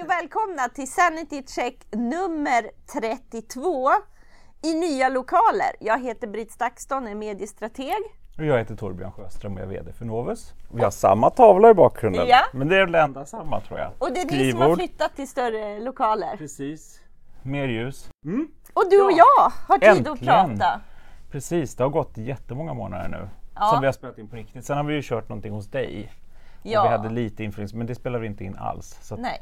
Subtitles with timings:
[0.00, 3.90] Hej och välkomna till Sanity Check nummer 32
[4.62, 5.70] i nya lokaler.
[5.80, 7.94] Jag heter Britt Stakston, är mediestrateg.
[8.38, 10.52] Och jag heter Torbjörn Sjöström och är VD för Novus.
[10.74, 12.40] Vi har samma tavla i bakgrunden, Ja.
[12.52, 13.92] men det är det enda samma tror jag.
[13.98, 16.36] Och det är ni som har flyttat till större lokaler.
[16.36, 17.00] Precis.
[17.42, 18.08] Mer ljus.
[18.74, 19.16] Och du och Ja.
[19.18, 20.58] jag har tid att Äntligen.
[20.58, 20.80] prata.
[21.30, 23.28] Precis, det har gått jättemånga månader nu.
[23.54, 23.70] Ja.
[23.72, 24.64] Som vi har spelat in på riktigt.
[24.64, 26.12] Sen har vi ju kört någonting hos dig.
[26.62, 26.80] Ja.
[26.80, 28.98] Och vi hade lite influens, men det spelar vi inte in alls.
[29.02, 29.40] Så att, Nej.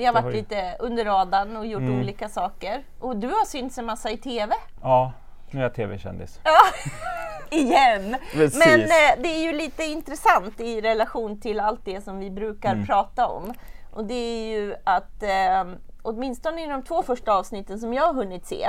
[0.00, 2.00] Vi har varit har ju- lite under radarn och gjort Mm.
[2.00, 2.82] olika saker.
[3.00, 4.54] Och du har synts en massa i TV.
[4.82, 5.12] Ja,
[5.50, 6.40] nu är jag tv-kändis.
[7.50, 8.16] Igen!
[8.32, 8.66] Precis.
[8.66, 12.72] Men eh, det är ju lite intressant i relation till allt det som vi brukar
[12.72, 12.86] Mm.
[12.86, 13.54] prata om.
[13.90, 15.64] Och det är ju att eh,
[16.02, 18.68] åtminstone i de två första avsnitten som jag har hunnit se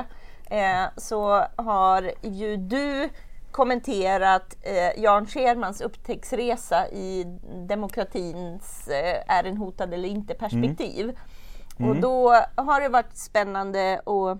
[0.49, 3.09] eh, så har ju du
[3.51, 7.25] kommenterat eh, Jan Schermans upptäcktsresa i
[7.67, 11.19] demokratins eh, är den hotad eller inte perspektiv.
[11.79, 14.37] Och då har det varit spännande och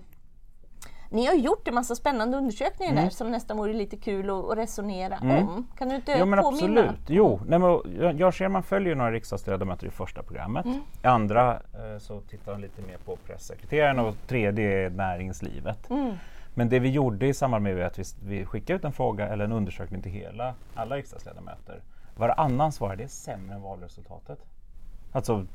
[1.12, 4.58] ni har gjort en massa spännande undersökningar där som nästan vore lite kul att, att
[4.58, 5.66] resonera om.
[5.78, 6.80] Kan du inte Jo men påminna?
[6.80, 7.00] absolut.
[7.06, 10.64] Jo, nej, men, Jan Scherman följer några riksdagsledamöter i första programmet.
[10.64, 10.78] Mm.
[11.02, 15.90] I andra eh, så tittar han lite mer på pressekreteraren och tredje är näringslivet.
[16.54, 19.44] Men det vi gjorde i samband med att vi, vi skickade ut en fråga eller
[19.44, 21.82] en undersökning till hela, alla riksdagsledamöter.
[22.16, 24.38] Varannan svarar det är sämre än valresultatet.
[25.12, 25.46] Alltså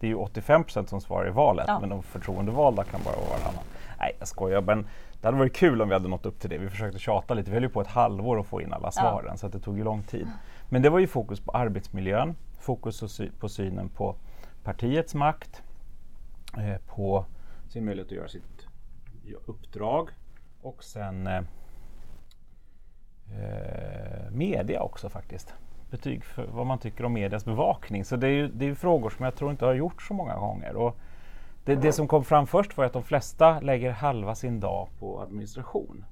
[0.00, 1.80] det är ju 85% som svarar i valet Ja.
[1.80, 3.64] men de förtroendevalda kan bara vara varannan.
[3.98, 4.86] Nej jag skojar men
[5.20, 6.58] det hade varit kul om vi hade nått upp till det.
[6.58, 9.38] Vi försökte tjata lite, vi höll ju på ett halvår att få in alla svaren
[9.38, 10.28] så att det tog ju lång tid.
[10.68, 14.16] Men det var ju fokus på arbetsmiljön, fokus på synen på
[14.64, 15.62] partiets makt,
[16.56, 17.24] eh, på
[17.68, 18.66] sin möjlighet att göra sitt
[19.24, 20.08] ja, uppdrag
[20.64, 21.42] och sen eh,
[23.32, 25.54] eh, media också faktiskt.
[25.90, 28.04] Betyg för vad man tycker om medias bevakning.
[28.04, 30.36] Så det är ju det är frågor som jag tror inte har gjorts så många
[30.36, 30.76] gånger.
[30.76, 30.96] Och
[31.64, 35.20] det, det som kom fram först var att de flesta lägger halva sin dag på
[35.20, 36.04] administration.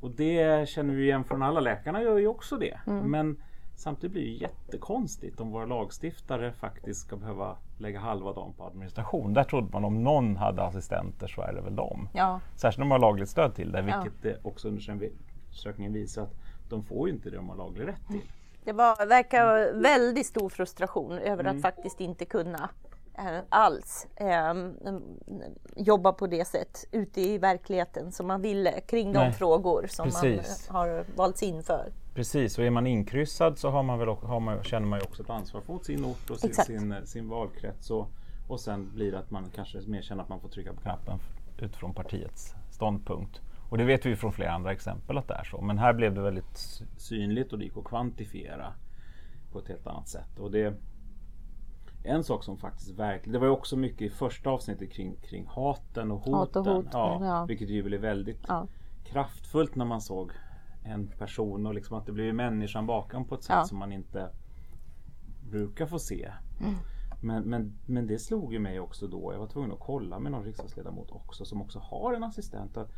[0.00, 2.80] Och det känner vi igen från alla läkarna gör ju också det.
[2.84, 3.42] Men
[3.78, 9.34] samtidigt blir det jättekonstigt om våra lagstiftare faktiskt ska behöva lägga halva dagen på administration.
[9.34, 12.08] Där trodde man om någon hade assistenter så är det väl dem.
[12.14, 13.84] Ja, Särskilt om de har lagligt stöd till det, Ja.
[14.02, 16.34] vilket det också undersökningen visar att
[16.68, 18.20] de får ju inte det de har laglig rätt till.
[18.64, 21.56] det var, verkar vara väldigt stor frustration över Mm.
[21.56, 22.70] att faktiskt inte kunna
[23.18, 24.54] eh, alls eh,
[25.76, 30.04] jobba på det sätt ute i verkligheten som man ville kring de Nej, frågor som
[30.04, 30.68] precis.
[30.72, 31.92] man har valts in för.
[32.18, 35.22] Precis, och är man inkryssad så har man väl, har man, känner man ju också
[35.22, 37.90] ett ansvar mot sin ort och sin, sin, sin valkrets.
[37.90, 38.08] Och,
[38.48, 41.18] och sen blir det att man kanske mer känner att man får trycka på knappen
[41.58, 43.40] utifrån partiets ståndpunkt.
[43.70, 45.60] Och det vet vi från flera andra exempel att det är så.
[45.60, 48.72] Men här blev det väldigt sy- synligt och det gick att kvantifiera
[49.52, 50.38] på ett helt annat sätt.
[50.38, 50.74] Och det,
[52.04, 55.46] en sak som faktiskt verkligen, det var ju också mycket i första avsnittet kring, kring
[55.46, 56.34] haten och hoten.
[56.34, 57.44] Hat och hot, ja, ja.
[57.44, 58.66] Vilket ju blev väldigt Ja.
[59.04, 60.32] kraftfullt när man såg
[60.82, 63.64] en person och liksom att det blev människan bakom på ett sätt Ja.
[63.64, 64.30] som man inte
[65.50, 66.32] brukar få se.
[66.60, 66.74] Mm.
[67.22, 69.32] Men, men, men det slog ju mig också då.
[69.32, 72.76] Jag var tvungen att kolla med någon riksdagsledamot också som också har en assistent.
[72.76, 72.90] Att,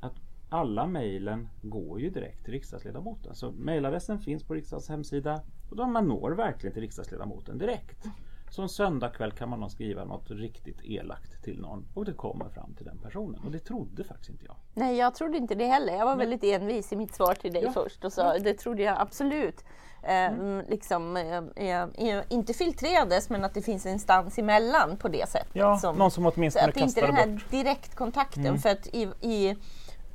[0.00, 0.14] att
[0.48, 3.34] alla mejlen går ju direkt till riksdagsledamoten.
[3.34, 8.06] Så mejladressen finns på riksdagens hemsida och då man når verkligen till riksdagsledamoten direkt.
[8.50, 12.74] Så en söndagkväll kan man skriva något riktigt elakt till någon och det kommer fram
[12.74, 13.40] till den personen.
[13.44, 14.56] Och det trodde faktiskt inte jag.
[14.74, 15.96] Nej, jag trodde inte det heller.
[15.96, 17.72] Jag var väldigt envis i mitt svar till dig Ja.
[17.72, 19.64] först och sa det trodde jag absolut.
[20.02, 20.30] Eh,
[20.68, 25.50] liksom, eh, eh, inte filtrerades men att det finns en instans emellan på det sättet.
[25.52, 27.50] Ja, någon som åtminstone att inte kastade den här bort.
[27.50, 28.58] direktkontakten.
[28.58, 29.56] För att i, i,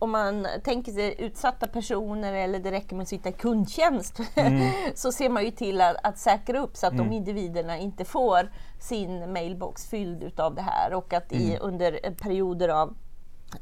[0.04, 4.72] om man tänker sig utsatta personer eller det räcker med att sitta i kundtjänst Mm.
[4.96, 8.52] så ser man ju till att, att säkra upp så att de individerna inte får
[8.80, 11.44] sin mailbox fylld utav det här och att Mm.
[11.44, 12.96] i, under eh, perioder av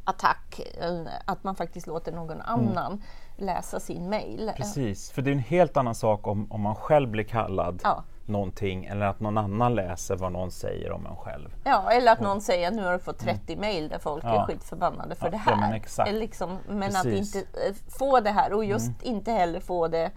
[0.03, 3.03] attack eh, att man faktiskt låter någon annan
[3.38, 4.52] läsa sin mail.
[4.58, 8.03] Precis, för det är en helt annan sak om, om man själv blir kallad Ja.
[8.26, 11.56] Någonting eller att någon annan läser vad någon säger om en själv.
[11.64, 14.28] Ja, eller att någon säger att nu har du fått 30 mail där folk är
[14.34, 14.46] Ja.
[14.47, 15.62] skitförbannade för Ja, det ja, här.
[15.62, 16.09] men exakt.
[16.09, 20.12] Eller Liksom, men att inte eh, få det här och just inte heller få det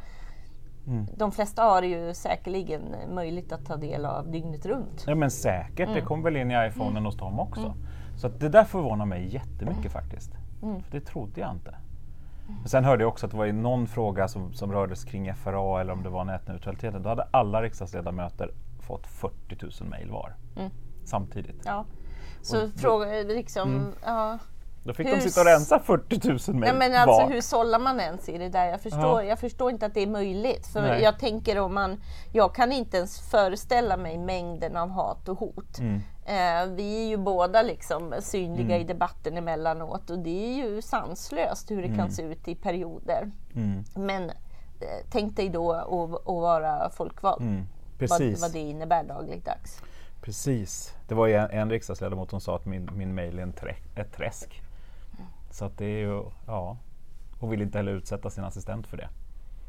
[1.17, 2.83] De flesta har ju säkerligen
[3.15, 5.05] möjligt att ta del av dygnet runt.
[5.07, 5.95] Ja men säkert, Mm.
[5.95, 7.75] det kom väl in i iPhonen hos dem också.
[8.17, 10.31] Så att det där förvånar mig jättemycket faktiskt.
[10.63, 10.83] Mm.
[10.83, 11.75] För det trodde jag inte.
[12.47, 15.35] Men sen hörde jag också att det var i någon fråga som, som rördes kring
[15.35, 17.03] FRA eller om det var nätneutraliteten.
[17.03, 18.51] Då hade alla riksdagsledamöter
[18.81, 20.35] fått 40 000 mejl var.
[21.05, 21.63] Samtidigt.
[21.65, 21.85] Ja.
[22.43, 24.39] Så fråga, liksom, ja,
[24.85, 27.31] Då fick Hur de sitta och rensa 40 000 Nej, mejl men alltså var.
[27.31, 28.67] hur sållar man ens i det där?
[28.67, 29.25] Jag förstår, Ja.
[29.25, 30.67] jag förstår inte att det är möjligt.
[30.67, 31.03] För Nej.
[31.03, 32.01] jag tänker om man,
[32.33, 35.79] jag kan inte ens föreställa mig mängden av hat och hot.
[35.79, 36.01] Mm.
[36.27, 38.81] Eh, vi är ju båda liksom synliga Mm.
[38.81, 43.31] i debatten emellanåt och det är ju sanslöst hur det kan se ut i perioder.
[43.55, 43.85] Mm.
[43.95, 47.43] Men eh, tänk dig då att, vara folkvald.
[47.43, 47.67] Mm.
[47.99, 49.83] Vad, vad det innebär dagligdags.
[50.23, 50.95] Precis.
[51.09, 53.75] Det var ju en, en riksdagsledamot som sa att min, min mejl är en trä,
[53.97, 54.63] ett träsk.
[55.51, 56.77] Så att det är ju, ja.
[57.41, 59.09] Hon vill inte heller utsätta sin assistent för det.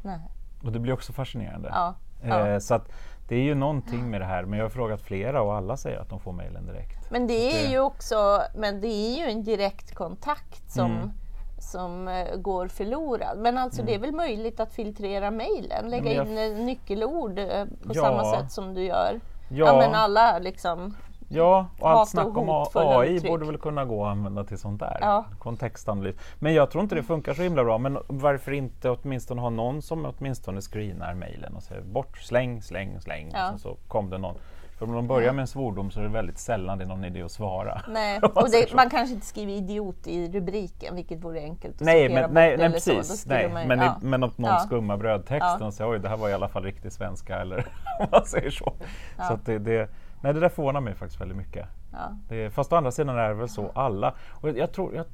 [0.02, 0.20] Nej.
[0.62, 1.68] Och det blir också fascinerande.
[1.72, 1.94] Ja.
[2.22, 2.48] ja.
[2.48, 2.92] Eh, så att
[3.28, 4.44] det är ju någonting med det här.
[4.44, 7.10] Men jag har frågat flera och alla säger att de får mejlen direkt.
[7.10, 11.10] Men det är det- ju också men det är ju en direkt kontakt som, Mm.
[11.58, 13.38] som eh, går förlorad.
[13.38, 16.36] Men alltså det är väl möjligt att filtrera mejlen, lägga Mm.
[16.36, 18.02] jag- in eh, nyckelord eh, på Ja.
[18.02, 19.20] samma sätt som du gör.
[19.50, 19.66] Ja.
[19.66, 20.96] Ja, men alla liksom.
[21.28, 23.30] Ja, och allt snack om AI uttryck.
[23.30, 24.98] borde väl kunna gå att använda till sånt där.
[25.00, 25.24] Ja.
[25.38, 26.16] Kontextanalys.
[26.38, 27.78] Men jag tror inte det funkar så himla bra.
[27.78, 33.00] Men varför inte åtminstone ha någon som åtminstone screenar mejlen och säger bort, släng, släng,
[33.00, 33.30] släng.
[33.34, 33.52] Ja.
[33.52, 34.34] Och så kom det någon.
[34.78, 37.04] För om de börjar med en svordom så är det väldigt sällan det är någon
[37.04, 37.82] idé att svara.
[37.88, 42.08] Nej, och det, man kanske inte skriver idiot i rubriken, vilket vore enkelt att Nej,
[42.08, 43.26] men, bort nej, nej precis.
[43.26, 43.96] Nej, man- men, ja.
[44.02, 44.58] men om någon Ja.
[44.58, 45.66] skummar brödtexten Ja.
[45.66, 47.66] och säger oj, det här var i alla fall riktig svenska eller
[48.12, 48.72] man säger så.
[49.18, 49.24] Ja.
[49.24, 49.90] så det, det,
[50.20, 51.68] nej, det där förvånar mig faktiskt väldigt mycket.
[51.92, 52.16] Ja.
[52.28, 54.14] Det, fast å andra sidan är det väl så alla.
[54.30, 55.04] Och jag tror, jag,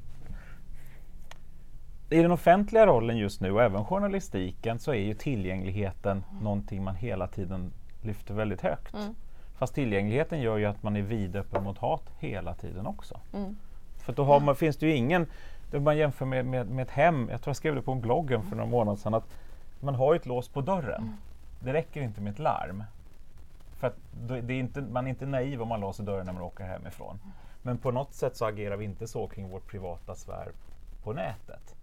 [2.09, 6.95] I den offentliga rollen just nu och även journalistiken så är ju tillgängligheten någonting man
[6.95, 7.71] hela tiden
[8.01, 8.93] lyfter väldigt högt.
[8.93, 9.15] Mm.
[9.57, 13.19] Fast tillgängligheten gör ju att man är vidöppen mot hat hela tiden också.
[13.33, 13.55] Mm.
[13.97, 15.27] För då man, finns det ju ingen,
[15.73, 18.43] om man jämför med, med, med ett hem, jag tror jag skrev det på bloggen
[18.43, 19.27] för några månader sedan, att
[19.79, 21.17] man har ju ett lås på dörren.
[21.59, 22.83] Det räcker inte med ett larm.
[23.83, 23.97] För att
[24.27, 27.19] det är inte, man är inte naiv om man låser dörren när man åker hemifrån.
[27.61, 30.51] Men på något sätt så agerar vi inte så kring vårt privata sfär
[31.03, 31.75] på nätet.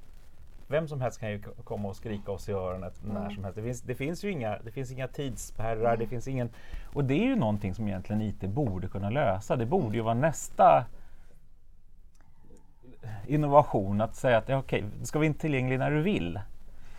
[0.69, 3.57] Vem som helst kan ju komma och skrika oss i öronet när som helst.
[3.57, 6.51] Det finns, det finns ju inga, det finns inga tidsspärrar, det finns ingen...
[6.95, 9.57] Och det är ju någonting som egentligen IT borde kunna lösa.
[9.57, 10.85] Det borde ju vara nästa
[13.27, 16.41] innovation att säga att ja, okej, du ska vara inte tillgänglig när du vill.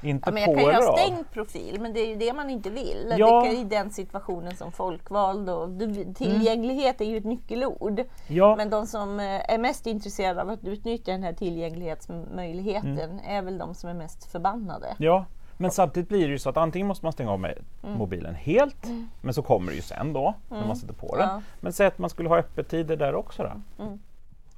[0.04, 2.34] Inte Ja, men på jag kan ju ha stängd profil, men det är ju det
[2.34, 3.14] man inte vill.
[3.18, 3.42] Ja.
[3.46, 5.50] Det I den situationen som folkvald.
[5.50, 5.70] Och,
[6.16, 8.02] tillgänglighet är ju ett nyckelord.
[8.28, 13.20] Ja, Men de som eh, är mest intresserade av att utnyttja den här tillgänglighetsmöjligheten Mm.
[13.28, 14.96] är väl de som är mest förbannade.
[14.98, 15.26] ja,
[15.58, 17.98] men samtidigt blir det ju så att antingen måste man stänga av med Mm.
[17.98, 18.86] mobilen helt,
[19.22, 21.30] men så kommer det ju sen då, när man sätter på den.
[21.30, 21.42] Ja.
[21.60, 23.84] Men säg att man skulle ha öppettider där också då.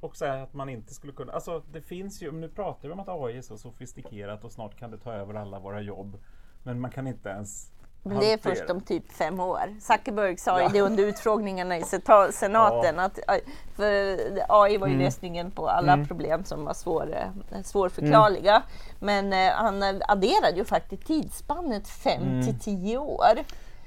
[0.04, 0.10] Mm.
[0.10, 3.00] Och säga att man inte skulle kunna, alltså det finns ju, nu pratar vi om
[3.00, 6.18] att AI är så sofistikerat och snart kan det ta över alla våra jobb.
[6.62, 7.70] Men man kan inte ens
[8.02, 9.80] Men det är först om typ fem år.
[9.80, 10.70] Zuckerberg sa ju Ja.
[10.72, 11.82] det under utfrågningarna i
[12.32, 12.98] senaten.
[12.98, 13.34] Att, eh,
[13.76, 14.18] för
[14.48, 15.04] AI var ju Mm.
[15.04, 16.06] lösningen på alla Mm.
[16.06, 17.14] problem som var svår,
[17.52, 18.62] eh, svårförklarliga.
[19.00, 22.44] Men eh, han adderade ju faktiskt tidsspannet fem Mm.
[22.46, 23.38] till tio år.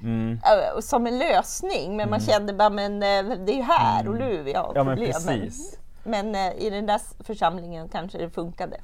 [0.01, 0.31] Mm.
[0.33, 1.97] eh, som en lösning.
[1.97, 4.83] Men man kände bara, men eh, det är ju här och nu vi har Ja
[4.83, 5.79] men precis.
[6.07, 8.77] Men eh, i den där församlingen kanske det funkade.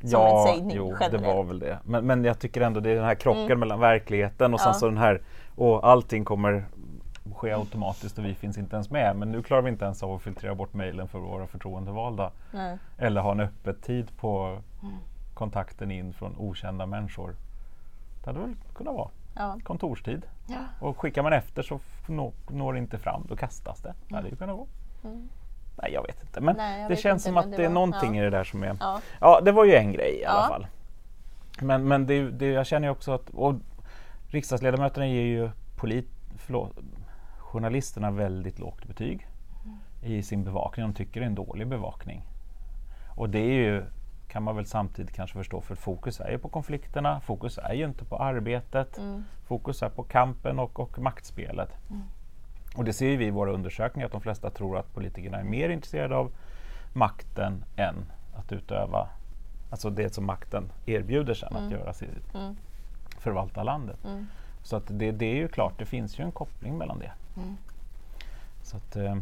[0.00, 1.78] Som Ja, en sägning jo, det var väl det.
[1.84, 4.66] Men, men jag tycker ändå det är den här krocken mellan verkligheten och Mm.
[4.68, 4.72] Ja.
[4.72, 5.22] sen så den här,
[5.56, 6.64] och allting kommer
[7.34, 9.16] ske automatiskt och vi finns inte ens med.
[9.16, 12.30] Men nu klarar vi inte ens av att filtrera bort mejlen för våra förtroendevalda.
[12.52, 12.78] Nej.
[12.98, 14.94] Eller ha en öppet tid på Mm.
[15.34, 17.34] kontakten in från okända människor.
[18.24, 19.58] Det hade väl kunnat vara Ja.
[19.64, 20.22] kontorstid.
[20.46, 20.56] Ja.
[20.80, 21.80] Och skickar man efter så
[22.50, 23.94] når det inte fram, då kastas det.
[24.08, 24.66] Det hade ju kunnat gå.
[25.82, 26.40] Nej, jag vet inte.
[26.40, 26.66] Men Mm.
[26.78, 28.20] Nej, det känns inte, som att det det är var- någonting ja.
[28.22, 28.76] i det där som är...
[28.80, 29.00] Ja.
[29.20, 30.48] Ja, det var ju en grej i alla Ja.
[30.48, 30.66] fall.
[31.60, 33.54] Men, men det, det, jag känner ju också att och
[34.28, 36.08] riksdagsledamöterna ger ju polit,
[36.38, 36.72] förlåt,
[37.38, 39.26] journalisterna väldigt lågt betyg
[40.02, 40.86] i sin bevakning.
[40.86, 42.22] De tycker det är en dålig bevakning.
[43.16, 43.84] Och det är ju,
[44.28, 47.20] kan man väl samtidigt kanske förstå, för fokus är ju på konflikterna.
[47.20, 48.98] Fokus är ju inte på arbetet.
[48.98, 49.24] Mm.
[49.46, 51.70] Fokus är på kampen och, och maktspelet.
[52.74, 55.68] Och det ser vi i våra undersökningar att de flesta tror att politikerna är mer
[55.68, 56.32] intresserade av
[56.92, 57.94] makten än
[58.34, 59.08] att utöva,
[59.70, 62.56] alltså det som makten erbjuder sen att göra, sig, Mm.
[63.18, 64.04] förvalta landet.
[64.04, 64.26] Mm.
[64.62, 67.12] Så att det, det är ju klart, det finns ju en koppling mellan det.
[67.36, 67.56] Mm.
[68.74, 69.16] Att, eh,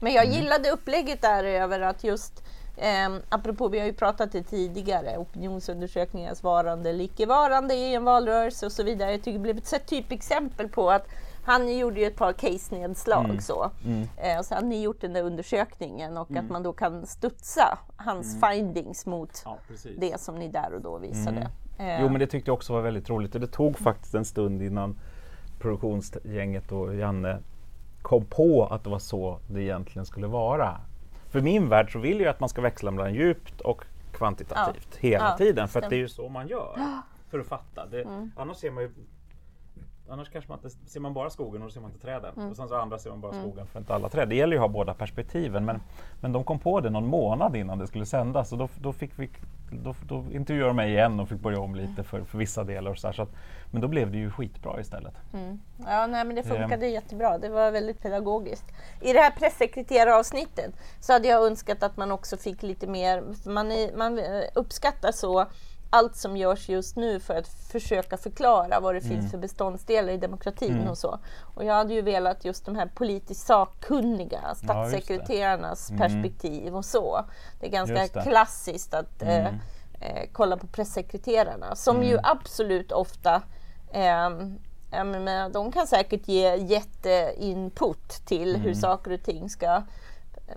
[0.00, 2.42] Men jag gillade upplägget där över att just
[2.76, 8.66] Eh, apropå, vi har ju pratat det tidigare, opinionsundersökningar svarande eller icke-varande i en valrörelse
[8.66, 9.10] och så vidare.
[9.10, 11.06] Jag tycker det blev ett typexempel på att
[11.44, 13.40] han gjorde ju ett par case-nedslag Mm.
[13.40, 13.70] så.
[13.84, 17.06] mm, Eh, och så hade ni gjort den där undersökningen och att man då kan
[17.06, 19.58] studsa hans findings mot ja,
[19.98, 21.50] det som ni där och då visade.
[21.78, 24.62] Eh, Jo men det tyckte jag också var väldigt roligt det tog faktiskt en stund
[24.62, 24.98] innan
[25.60, 27.38] produktionsgänget och Janne
[28.02, 30.80] kom på att det var så det egentligen skulle vara.
[31.30, 34.98] för min värld så vill jag att man ska växla mellan djupt och kvantitativt ja.
[35.00, 36.78] hela ja, tiden för att det är ju så man gör
[37.30, 37.86] för att fatta.
[37.86, 38.30] Det, mm.
[38.36, 38.90] Annars ser man ju
[40.08, 42.34] Annars kanske man inte, ser man bara skogen och ser man inte träden.
[42.36, 42.50] Mm.
[42.50, 43.44] Och sen så andra ser man bara mm.
[43.44, 44.28] skogen för inte alla träd.
[44.28, 45.64] Det gäller ju att ha båda perspektiven.
[45.64, 45.80] Men,
[46.20, 49.18] men de kom på det någon månad innan det skulle sändas och då, då, fick
[49.18, 49.30] vi,
[49.70, 52.90] då, då intervjuade de mig igen och fick börja om lite för, för vissa delar.
[52.90, 53.32] Och så, så att,
[53.70, 55.14] men då blev det ju skitbra istället.
[55.32, 55.60] Mm.
[55.76, 56.92] Ja, nej, men det funkade mm.
[56.92, 57.38] jättebra.
[57.38, 58.66] Det var väldigt pedagogiskt.
[59.00, 63.72] I det här pressekreteraravsnittet så hade jag önskat att man också fick lite mer, man,
[63.96, 64.20] man
[64.54, 65.46] uppskattar så
[65.94, 69.10] allt som görs just nu för att försöka förklara vad det mm.
[69.10, 70.88] finns för beståndsdelar i demokratin mm.
[70.88, 71.18] och så.
[71.40, 76.08] Och jag hade ju velat just de här politiskt sakkunniga statssekreterarnas ja, mm.
[76.08, 77.24] perspektiv och så.
[77.60, 79.54] Det är ganska klassiskt att eh, mm.
[80.00, 82.24] eh, kolla på pressekreterarna som ju mm.
[82.24, 83.42] absolut ofta
[83.92, 84.30] eh,
[85.04, 89.82] menar, de kan säkert ge jätteinput till hur saker och ting ska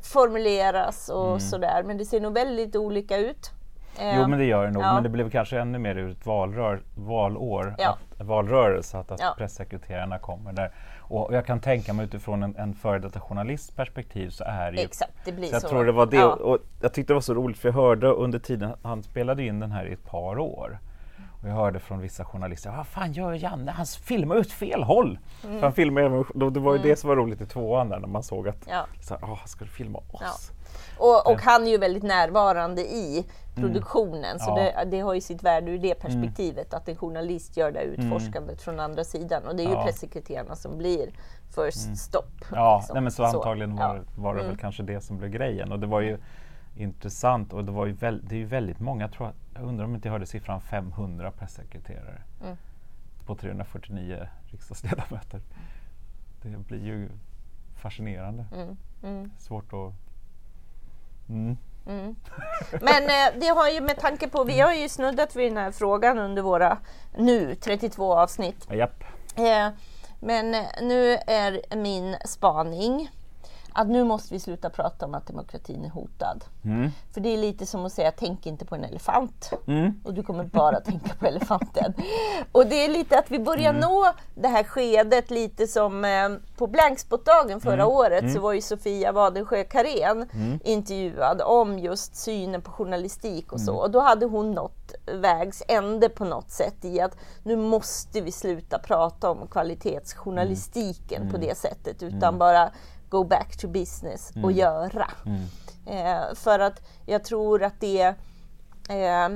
[0.01, 3.51] formuleras och sådär men det ser nog väldigt olika ut.
[3.99, 4.93] Jo men det gör det nog, ja.
[4.93, 7.97] men det blev kanske ännu mer ur ett valrör, valår, ja.
[8.17, 9.35] att, valrörelse, att, att ja.
[9.37, 10.71] pressekreterarna kommer där.
[10.99, 14.77] Och jag kan tänka mig utifrån en, en före detta journalists perspektiv så är det
[14.77, 14.83] ju...
[14.83, 15.55] Exakt, det blir så.
[15.55, 15.69] Jag så.
[15.69, 16.23] tror det var det.
[16.23, 19.59] Och jag tyckte det var så roligt för jag hörde under tiden, han spelade in
[19.59, 20.79] den här i ett par år.
[21.41, 23.71] Och jag hörde från vissa journalister, vad fan gör Janne?
[23.71, 25.19] Han filmar åt fel håll!
[25.43, 25.63] Mm.
[25.63, 26.89] han filmade, det var ju mm.
[26.89, 28.85] det som var roligt i tvåan där när man såg att, ja.
[29.01, 30.51] så här, oh, ska du filma oss?
[30.97, 33.25] Och, och han är ju väldigt närvarande i
[33.55, 34.39] produktionen, mm.
[34.39, 34.55] så ja.
[34.55, 36.01] det, det, har ju sitt värde ur det mm.
[36.01, 38.57] perspektivet att en journalist gör det utforskandet mm.
[38.57, 39.47] från andra sidan.
[39.47, 39.83] Och det är ju ja.
[39.85, 41.09] pressekreterarna som blir
[41.55, 41.95] first mm.
[41.95, 42.21] stop.
[42.51, 42.93] Ja, liksom.
[42.93, 44.01] nej, men så, så antagligen var, ja.
[44.15, 44.57] var det väl mm.
[44.57, 45.71] kanske det som blev grejen.
[45.71, 46.17] Och det var ju
[46.75, 49.95] intressant och det, var ju väl, det är ju väldigt många, tror, jag undrar om
[49.95, 52.57] inte jag hörde siffran 500 pressekreterare mm.
[53.25, 55.41] på 349 riksdagsledamöter.
[56.41, 57.09] Det blir ju
[57.75, 58.45] fascinerande.
[59.37, 59.93] Svårt att
[61.29, 61.57] Mm.
[61.87, 62.15] Mm.
[62.71, 65.71] Men eh, det har ju med tanke på, vi har ju snuddat vid den här
[65.71, 66.77] frågan under våra
[67.17, 68.67] nu 32 avsnitt.
[68.71, 69.03] Japp.
[69.35, 69.69] Eh,
[70.19, 73.09] men nu är min spaning
[73.77, 76.43] att nu måste vi sluta prata om att demokratin är hotad.
[76.65, 76.91] Mm.
[77.13, 79.51] För det är lite som att säga, tänk inte på en elefant.
[79.67, 80.01] Mm.
[80.03, 81.93] Och du kommer bara tänka på elefanten.
[82.51, 83.81] Och det är lite att vi börjar mm.
[83.81, 87.87] nå det här skedet lite som eh, på Blankspotdagen förra mm.
[87.87, 88.41] året så mm.
[88.41, 90.59] var ju Sofia Wadensjö Karén mm.
[90.63, 93.75] intervjuad om just synen på journalistik och så.
[93.75, 98.31] Och då hade hon nått vägs ände på något sätt i att nu måste vi
[98.31, 102.71] sluta prata om kvalitetsjournalistiken på det sättet utan bara
[103.09, 104.55] go back to business och mm.
[104.55, 105.11] göra.
[105.25, 105.41] Mm.
[105.85, 108.15] Eh, för att jag tror att det
[108.89, 109.29] eh,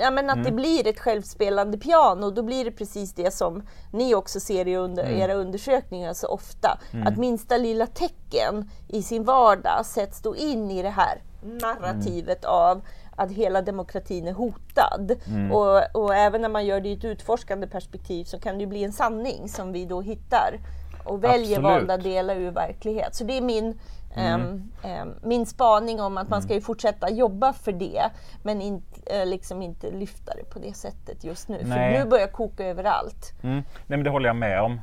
[0.00, 0.44] ja, men att mm.
[0.44, 4.76] det blir ett självspelande piano, då blir det precis det som ni också ser i
[4.76, 5.20] under, mm.
[5.20, 6.78] era undersökningar så ofta.
[6.92, 7.06] Mm.
[7.06, 12.54] Att minsta lilla tecken i sin vardag sätts då in i det här narrativet mm.
[12.54, 12.82] av
[13.16, 15.12] att hela demokratin är hotad.
[15.26, 15.52] Mm.
[15.52, 18.84] Och, och, även när man gör det i ett utforskande perspektiv så kan det bli
[18.84, 20.58] en sanning som vi då hittar
[21.06, 21.62] och väljer Absolut.
[21.62, 23.14] valda delar ur verklighet.
[23.14, 23.78] Så det är min,
[24.16, 24.40] mm.
[24.40, 24.72] um,
[25.02, 28.10] um, min spaning om att man ska ju fortsätta jobba för det,
[28.42, 31.58] men inte, uh, liksom inte lyfta det på det sättet just nu.
[31.62, 31.94] Nej.
[31.94, 33.32] För nu börjar koka överallt.
[33.42, 33.54] Mm.
[33.56, 34.80] Nej, men det håller jag med om.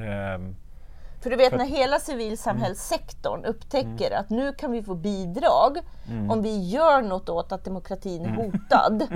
[0.00, 0.56] Um,
[1.26, 3.50] för du vet när hela civilsamhällssektorn mm.
[3.50, 4.20] upptäcker mm.
[4.20, 5.78] att nu kan vi få bidrag
[6.10, 6.30] mm.
[6.30, 8.52] om vi gör något åt att demokratin är mm.
[8.52, 9.06] hotad.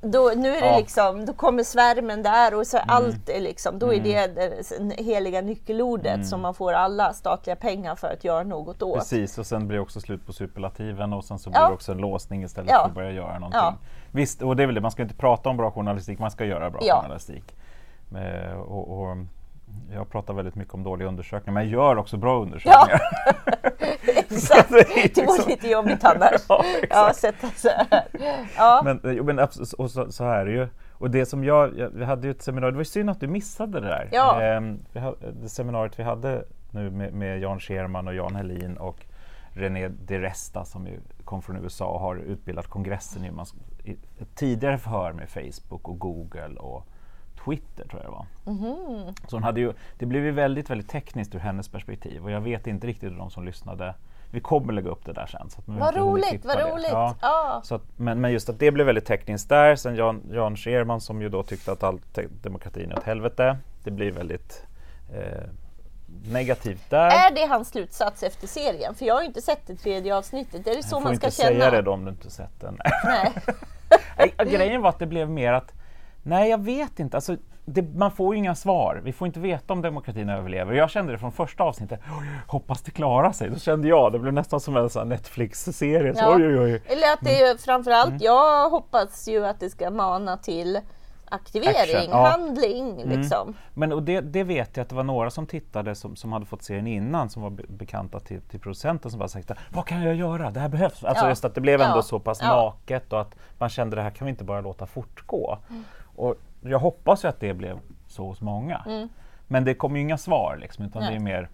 [0.00, 0.78] då, nu är det ja.
[0.78, 2.90] liksom, då kommer svärmen där och så mm.
[2.90, 4.34] allt är liksom, då är mm.
[4.34, 4.46] det
[4.80, 8.98] det heliga nyckelordet som man får alla statliga pengar för att göra något åt.
[8.98, 11.68] Precis, och sen blir det också slut på superlativen och sen så blir ja.
[11.68, 12.78] det också en låsning istället ja.
[12.80, 13.60] för att börja göra någonting.
[13.60, 13.76] Ja.
[14.10, 16.44] Visst, och det är väl det, man ska inte prata om bra journalistik, man ska
[16.44, 17.56] göra bra journalistik.
[18.14, 19.16] Eh, och, och
[19.92, 23.00] jag pratar väldigt mycket om dåliga undersökningar, men jag gör också bra undersökningar.
[24.06, 24.70] Ja, exakt.
[24.70, 26.40] det, det var lite jobbigt annars.
[26.48, 28.04] Ja, ja, så här.
[28.56, 28.82] Ja.
[28.84, 29.38] Men, men
[29.78, 30.68] och så, så här är det ju.
[30.92, 33.26] Och det som jag, jag, vi hade ju ett seminarium, det var synd att du
[33.26, 34.08] missade det där.
[34.12, 34.42] Ja.
[34.42, 39.06] Ehm, hade, det seminariet vi hade nu med, med Jan Scherman och Jan Helin och
[39.52, 43.30] René DeResta som ju kom från USA och har utbildat kongressen i,
[43.90, 46.86] i ett tidigare förhör med Facebook och Google och
[47.44, 48.26] Twitter tror jag det var.
[48.46, 49.14] Mm.
[49.28, 52.40] Så hon hade ju, det blev ju väldigt, väldigt tekniskt ur hennes perspektiv och jag
[52.40, 53.94] vet inte riktigt hur de som lyssnade
[54.32, 55.50] vi kommer lägga upp det där sen.
[55.50, 56.88] Så att vad roligt, vad roligt!
[56.90, 57.14] Ja.
[57.20, 57.62] Ah.
[57.62, 59.76] Så att, men, men just att det blev väldigt tekniskt där.
[59.76, 62.00] Sen Jan, Jan Scherman som ju då tyckte att all
[62.42, 63.56] demokratin är ett helvete.
[63.84, 64.66] Det blir väldigt
[65.14, 65.42] eh,
[66.32, 67.10] negativt där.
[67.10, 68.94] Är det hans slutsats efter serien?
[68.94, 70.66] För jag har inte sett det tredje avsnittet.
[70.66, 71.50] Är det så man ska känna?
[71.50, 72.78] Du får inte säga det då om du inte sett den.
[73.04, 73.32] Nej.
[74.50, 75.72] Grejen var att det blev mer att
[76.22, 77.16] Nej, jag vet inte.
[77.16, 79.00] Alltså, det, man får ju inga svar.
[79.04, 80.74] Vi får inte veta om demokratin överlever.
[80.74, 82.00] Jag kände det från första avsnittet.
[82.46, 83.50] Hoppas det klarar sig.
[83.50, 86.14] Då kände jag, det blev nästan som en Netflix-serie.
[86.16, 86.34] Ja.
[86.36, 86.82] Oj, oj, oj.
[86.86, 88.20] Eller att det är framförallt, Mm.
[88.22, 90.80] jag hoppas ju att det ska mana till
[91.28, 92.26] aktivering, ja.
[92.28, 93.54] handling liksom.
[93.74, 96.46] Men och det, det vet jag att det var några som tittade som, som hade
[96.46, 100.02] fått serien innan som var be- bekanta till, till producenten som bara sagt Vad kan
[100.02, 100.50] jag göra?
[100.50, 101.04] Det här behövs.
[101.04, 101.28] Alltså Ja.
[101.28, 102.46] just att det blev ändå så pass Ja.
[102.48, 105.58] naket och att man kände det här kan vi inte bara låta fortgå.
[105.70, 105.84] Mm.
[106.16, 109.08] Och jag hoppas ju att det blev så hos många.
[109.46, 111.16] Men det kom ju inga svar liksom utan det Nej.
[111.16, 111.48] är mer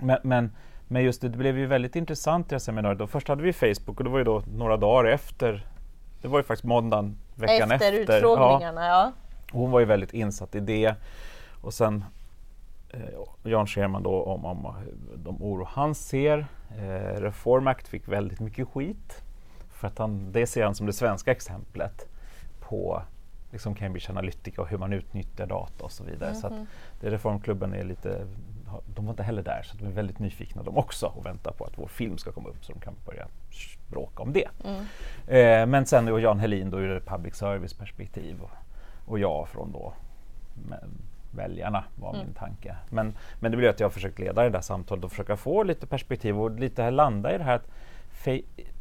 [0.00, 0.50] men, men,
[0.88, 2.98] men just det, det blev ju väldigt intressant det här seminariet.
[2.98, 5.66] Då först hade vi Facebook och det var ju då några dagar efter
[6.22, 8.12] det var ju faktiskt måndagen veckan Efter efter.
[8.12, 8.18] Ja.
[8.18, 9.12] utfrågningarna, ja.
[9.52, 10.94] Och Hon var ju väldigt insatt i det.
[11.60, 12.04] Och sen
[12.90, 13.00] eh,
[13.42, 14.74] Jan Scherman då om, om
[15.16, 16.46] de oro han ser.
[16.78, 19.22] Eh, Reform Act fick väldigt mycket skit.
[19.70, 22.08] För att han, det ser han som det svenska exemplet
[22.60, 23.02] på
[23.52, 26.34] liksom Cambridge Analytica och hur man utnyttjar data och så vidare.
[26.34, 26.52] Så att
[27.00, 28.26] det Reformklubben är lite,
[28.94, 31.64] de var inte heller där så de är väldigt nyfikna de också och väntar på
[31.64, 33.26] att vår film ska komma upp så de kan börja
[33.90, 34.48] bråka om det.
[35.26, 38.50] Eh, men sen då Jan Helin då ur ett public service perspektiv och,
[39.06, 39.92] och jag från då
[41.34, 42.76] väljarna var min tanke.
[42.90, 45.86] Men, men det blev att jag försökt leda det där samtalet och försöka få lite
[45.86, 47.68] perspektiv och lite här landa i det här att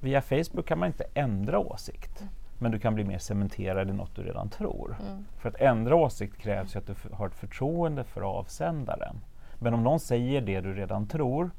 [0.02, 2.24] via Facebook kan man inte ändra åsikt.
[2.62, 4.96] Men du kan bli mer cementerad i något du redan tror.
[5.38, 9.16] För att ändra åsikt krävs ju att du har ett förtroende för avsändaren.
[9.60, 11.52] Men om någon säger det du redan tror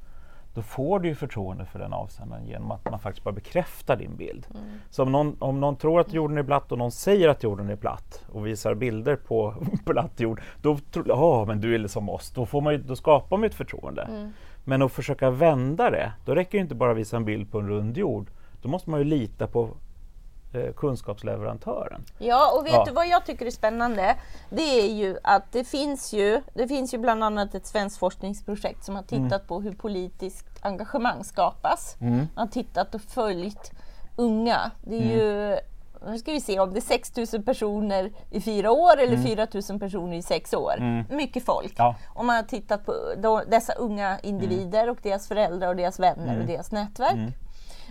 [0.55, 4.17] då får du ju förtroende för den avsändaren genom att man faktiskt bara bekräftar din
[4.17, 4.47] bild.
[4.91, 7.71] Så om någon, om någon tror att jorden är platt och någon säger att jorden
[7.71, 9.55] är platt och visar bilder på
[9.85, 12.97] platt jord, då tror ja men du är som oss, då, får man ju, då
[12.97, 14.33] skapar man ju ett förtroende.
[14.65, 17.59] Men att försöka vända det, då räcker det inte bara att visa en bild på
[17.59, 18.31] en rund jord.
[18.63, 19.69] Då måste man ju lita på
[20.55, 22.05] eh, kunskapsleverantören.
[22.19, 22.85] Ja, och vet Ja.
[22.85, 24.17] du vad jag tycker är spännande?
[24.51, 28.85] Det är ju att det finns ju, det finns ju bland annat ett svenskt forskningsprojekt
[28.85, 29.25] som har Mm.
[29.29, 31.97] tittat på hur politiskt engagemang skapas.
[32.01, 33.71] Man har tittat och följt
[34.17, 34.71] unga.
[34.85, 35.19] Det är Mm.
[35.19, 35.57] ju,
[36.07, 39.25] nu ska vi se om det är 6 000 personer i fyra år eller Mm.
[39.27, 41.05] 4 000 personer i sex år.
[41.15, 41.75] Mycket folk.
[41.77, 41.95] Ja.
[42.15, 46.29] Och man har tittat på då, dessa unga individer och deras föräldrar och deras vänner
[46.29, 46.41] Mm.
[46.41, 47.35] och deras nätverk.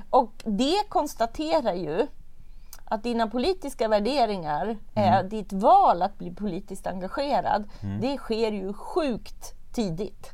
[0.09, 2.07] Och det konstaterar ju
[2.91, 5.13] att dina politiska värderingar, Mm.
[5.13, 7.63] eh, ditt val att bli politiskt engagerad,
[8.01, 10.31] det sker ju sjukt tidigt.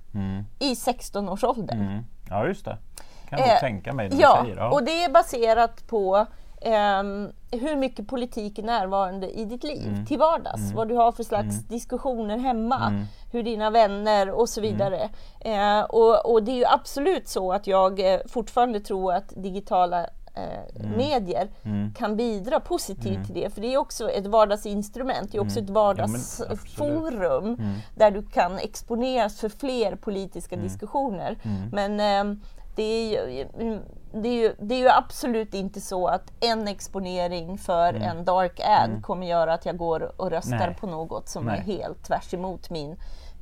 [0.59, 1.73] I 16 års ålder.
[1.75, 2.03] Mm.
[2.29, 2.77] Ja just det,
[3.29, 4.73] kan jag Eh, tänka mig när Ja, säger.
[4.73, 6.25] och det är baserat på
[6.61, 10.05] ehm, hur mycket politik är närvarande i ditt liv Mm.
[10.05, 10.71] till vardags.
[10.73, 15.09] Vad du har för slags diskussioner hemma, hur dina vänner och så vidare.
[15.39, 20.07] Eh, och, och det är ju absolut så att jag eh, fortfarande tror att digitala
[20.37, 20.97] eh, Mm.
[20.97, 21.47] medier
[21.95, 23.53] kan bidra positivt till det.
[23.53, 25.73] För det är också ett vardagsinstrument, det är också ett Mm.
[25.73, 27.57] men vardagsforum
[27.95, 31.37] där du kan exponeras för fler politiska diskussioner.
[31.71, 32.41] Men ehm,
[32.75, 33.47] det är, ju,
[34.13, 38.59] det, är ju, det är ju absolut inte så att en exponering för en dark
[38.59, 40.77] ad kommer göra att jag går och röstar Nej.
[40.79, 41.57] på något som Nej.
[41.59, 42.95] är helt tvärs emot min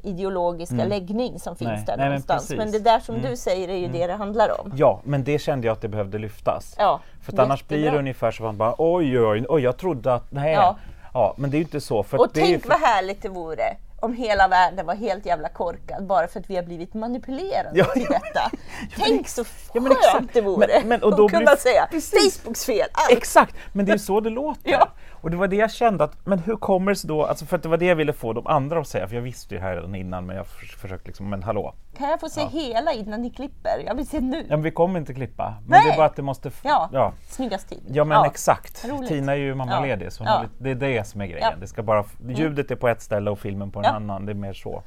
[0.05, 1.83] ideologiska läggning som finns Nej.
[1.85, 2.41] där Nej, men någonstans.
[2.41, 2.57] precis.
[2.57, 4.71] Men det där som du säger är ju det det handlar om.
[4.75, 6.75] Ja, men det kände jag att det behövde lyftas.
[6.77, 9.77] Ja, För att annars blir det ungefär så att man bara oj, oj, oj, jag
[9.77, 10.53] trodde att nej.
[10.53, 10.75] Ja.
[11.13, 12.03] Ja, men det är ju inte så.
[12.03, 13.63] För Och att ju tänk för- vad härligt det vore
[13.99, 17.85] om hela världen var helt jävla korkad bara för att vi har blivit manipulerade Ja,
[17.85, 18.51] till detta.
[18.97, 21.87] Tänk så men skönt det vore Men- men- och att då kunna blir- säga.
[21.91, 23.11] Facebooks fel, allt.
[23.17, 24.71] Exakt, men det är så det låter.
[24.71, 24.87] Ja.
[25.25, 27.55] Och det var det jag kände att, men hur kommer det sig då, alltså för
[27.57, 29.61] att det var det jag ville få de andra att säga, för jag visste ju
[29.61, 31.73] här redan innan men jag förs- försökte liksom, men hallå.
[31.97, 33.83] Kan jag få se hela innan ni klipper?
[33.85, 34.37] Jag vill se nu.
[34.37, 35.53] Ja men vi kommer inte klippa.
[35.59, 35.81] Men Nej.
[35.85, 36.51] det är bara att det måste...
[36.63, 37.13] Ja, ja.
[37.29, 37.83] snyggast tid.
[37.87, 38.85] Ja men exakt.
[38.89, 39.09] Roligt.
[39.09, 40.11] Tina är ju mammaledig Ja.
[40.11, 40.43] så Ja.
[40.57, 41.47] det är det som är grejen.
[41.51, 41.57] Ja.
[41.59, 43.91] Det ska bara, ljudet är på ett ställe och filmen på en Ja.
[43.91, 44.25] annan.
[44.25, 44.83] Det är mer så.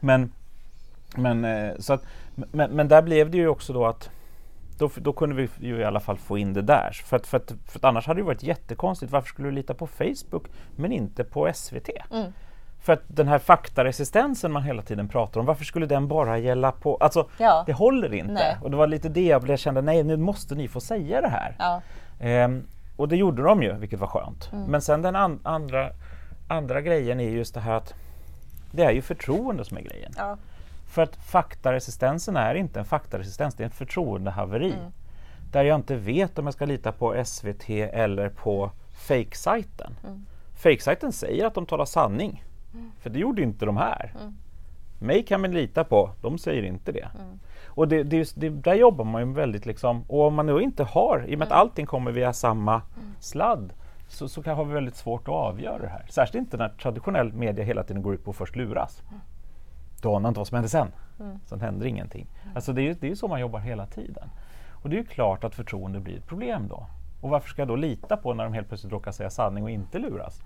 [0.00, 0.32] Men,
[1.16, 2.02] men, eh, så att,
[2.34, 4.10] men, men där blev det ju också då att
[4.78, 6.90] då, då kunde vi ju i alla fall få in det där.
[7.04, 9.12] För att, för, att, för att annars hade det varit jättekonstigt.
[9.12, 10.44] Varför skulle du lita på Facebook
[10.76, 11.88] men inte på SVT?
[12.12, 12.32] Mm.
[12.80, 16.72] För att den här faktaresistensen man hela tiden pratar om, varför skulle den bara gälla
[16.72, 16.96] på...
[16.96, 17.62] Alltså, Ja.
[17.66, 18.32] det håller inte.
[18.32, 18.56] Nej.
[18.62, 21.28] Och det var lite det jag blev- kände, nej nu måste ni få säga det
[21.28, 21.56] här.
[21.58, 21.80] Ja.
[22.20, 22.62] Ehm,
[22.96, 24.50] och det gjorde de ju, vilket var skönt.
[24.52, 24.64] Mm.
[24.64, 25.90] Men sen den an- andra,
[26.48, 27.94] andra grejen är just det här att
[28.72, 30.12] det är ju förtroende som är grejen.
[30.16, 30.36] Ja.
[30.86, 34.72] För att faktaresistensen är inte en faktaresistens, det är ett förtroendehaveri.
[34.72, 34.92] Mm.
[35.52, 38.70] Där jag inte vet om jag ska lita på SVT eller på
[39.08, 39.94] fake-sajten.
[40.04, 40.26] Mm.
[40.54, 42.44] Fake-sajten säger att de talar sanning.
[43.00, 44.12] För det gjorde inte de här.
[44.98, 47.08] Mig kan man lita på, de säger inte det.
[47.66, 50.84] Och det, det, det, där jobbar man ju väldigt liksom, och om man nu inte
[50.84, 52.82] har, i och med att allting kommer via samma
[53.20, 53.72] sladd,
[54.08, 56.06] så, så kan, har vi väldigt svårt att avgöra det här.
[56.10, 59.02] Särskilt inte när traditionell media hela tiden går ut på att först luras.
[60.06, 60.92] Då anar inte vad som händer sen.
[61.20, 61.38] Mm.
[61.46, 62.26] Sen händer ingenting.
[62.54, 64.28] Alltså det är ju det är så man jobbar hela tiden.
[64.72, 66.86] Och det är ju klart att förtroende blir ett problem då.
[67.20, 69.70] Och varför ska jag då lita på när de helt plötsligt råkar säga sanning och
[69.70, 70.40] inte luras?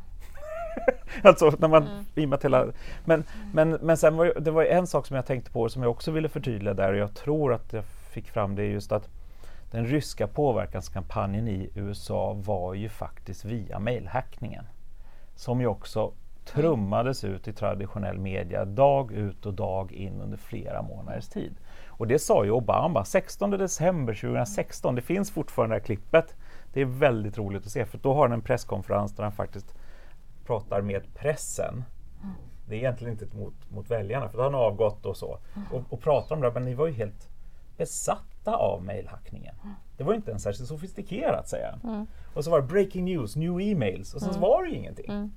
[1.23, 2.39] alltså när man, mm.
[2.43, 2.67] hela,
[3.05, 5.91] men, men, men sen var det var en sak som jag tänkte på som jag
[5.91, 9.09] också ville förtydliga där och jag tror att jag fick fram det just att
[9.71, 14.65] den ryska påverkanskampanjen i USA var ju faktiskt via mailhackningen.
[15.35, 16.13] Som ju också
[16.51, 21.55] trummades ut i traditionell media dag ut och dag in under flera månaders tid.
[21.89, 24.95] Och det sa ju Obama 16 december 2016.
[24.95, 26.37] Det finns fortfarande det här klippet.
[26.73, 29.75] Det är väldigt roligt att se för då har han en presskonferens där han faktiskt
[30.47, 31.85] pratar med pressen.
[32.69, 35.39] Det är egentligen inte mot, mot väljarna för då har han avgått och så.
[35.73, 37.29] Och, och pratar om det, men ni var ju helt
[37.77, 39.55] besatta av mailhackningen.
[39.97, 41.95] Det var inte ens särskilt sofistikerat säger han.
[41.95, 42.07] Mm.
[42.35, 44.41] Och så var det breaking news, new emails och så mm.
[44.41, 45.11] var det ju ingenting.
[45.11, 45.33] Mm.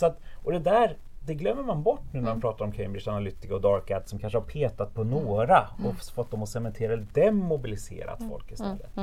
[0.00, 2.40] Så att, och det där det glömmer man bort nu när man mm.
[2.40, 5.96] pratar om Cambridge Analytica och Dark Ad som kanske har petat på några och mm.
[5.96, 8.30] fått dem att cementera eller demobiliserat mm.
[8.30, 8.96] folk istället.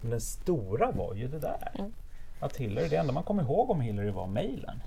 [0.00, 1.90] Men den stora var ju det där.
[2.40, 4.82] Att Hillary, det enda man kommer ihåg om Hillary var mejlen.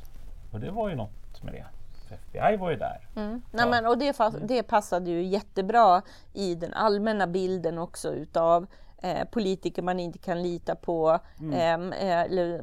[0.51, 1.65] Och det var ju något med det.
[2.13, 3.07] FBI var ju där.
[3.15, 3.41] Mm.
[3.51, 4.15] Nej, men, och det,
[4.47, 6.01] det passade ju jättebra
[6.33, 8.67] i den allmänna bilden också utav
[9.03, 11.53] eh, politiker man inte kan lita på, mm.
[11.53, 12.61] Ehm, eh, eller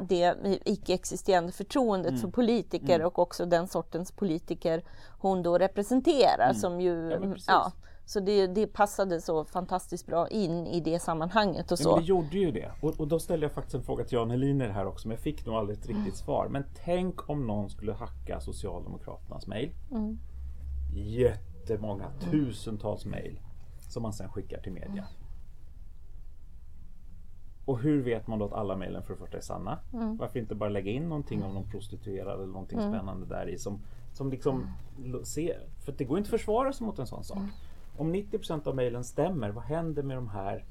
[0.00, 2.20] det icke-existerande förtroendet mm.
[2.20, 3.06] för politiker mm.
[3.06, 4.82] och också den sortens politiker
[5.18, 6.54] hon då representerar mm.
[6.54, 7.72] som ju ja, ja
[8.08, 11.72] så det, det passade så fantastiskt bra in i det sammanhanget.
[11.72, 11.88] Och så.
[11.88, 12.70] Ja, det gjorde ju det.
[12.82, 15.22] Och, och, då ställde jag faktiskt en fråga till Jan Heliner här också, men jag
[15.22, 16.14] fick nog aldrig ett riktigt mm.
[16.14, 16.48] svar.
[16.50, 19.70] Men tänk om någon skulle hacka Socialdemokraternas mejl.
[19.90, 20.18] Mm.
[20.94, 23.40] Jättemånga, tusentals mejl
[23.80, 25.06] som man sen skickar till media.
[27.68, 27.74] Mm.
[27.74, 29.78] Och hur vet man då att alla mejlen för det första är sanna?
[29.92, 30.16] Mm.
[30.16, 32.92] Varför inte bara lägga in någonting om någon prostituerad eller någonting mm.
[32.92, 33.78] spännande där i som,
[34.12, 34.66] som liksom
[35.24, 37.38] ser, för det går inte att försvara sig mot en sån sak.
[37.96, 40.64] Om 90% av mejlen stämmer, vad händer med de här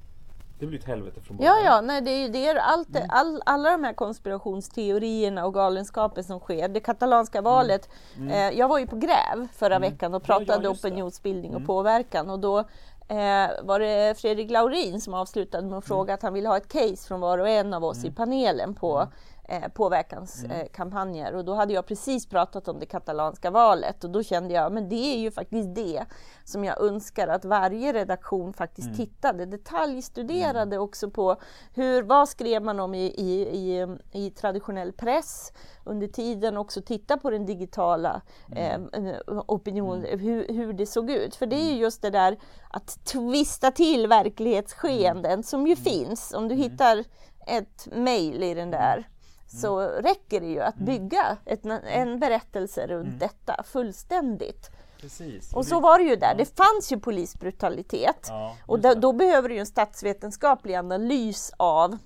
[0.59, 1.55] det blir ett helvete från början.
[1.55, 3.09] Ja, ja, nej, det är, det är allt, mm.
[3.09, 6.67] all, alla de här konspirationsteorierna och galenskapen som sker.
[6.67, 7.89] Det katalanska valet.
[8.15, 8.27] Mm.
[8.27, 8.53] Mm.
[8.53, 9.91] Eh, jag var ju på Gräv förra mm.
[9.91, 11.67] veckan och pratade ja, opinionsbildning och mm.
[11.67, 12.63] påverkan och då
[13.07, 15.97] eh, var det Fredrik Laurin som avslutade med att mm.
[15.97, 18.75] fråga att han ville ha ett case från var och en av oss i panelen
[18.75, 19.07] på
[19.47, 21.27] eh, påverkanskampanjer.
[21.27, 21.39] Mm.
[21.39, 24.89] och då hade jag precis pratat om det katalanska valet och då kände jag men
[24.89, 26.05] det är ju faktiskt det
[26.43, 28.97] som jag önskar att varje redaktion faktiskt mm.
[28.97, 30.81] tittade, detaljstuderade mm.
[30.81, 31.35] också på
[31.73, 37.17] hur, vad skrev man om i, i, i, i traditionell press under tiden också titta
[37.17, 38.21] på den digitala
[38.55, 38.89] mm.
[38.93, 40.19] eh, opinionen, mm.
[40.19, 41.35] hur, hur det såg ut.
[41.35, 41.81] För det är ju mm.
[41.81, 42.37] just det där
[42.69, 45.43] att twista till verklighetsskeenden mm.
[45.43, 46.33] som ju finns.
[46.33, 47.03] Om du hittar
[47.47, 49.07] ett mejl i den där
[49.47, 53.19] så räcker det ju att bygga ett, en berättelse runt mm.
[53.19, 54.71] detta fullständigt.
[55.01, 55.53] Precis.
[55.53, 56.35] Och, så var det ju där.
[56.35, 58.25] Det fanns ju polisbrutalitet.
[58.27, 61.97] Ja, och då, då, behöver du ju en statsvetenskaplig analys av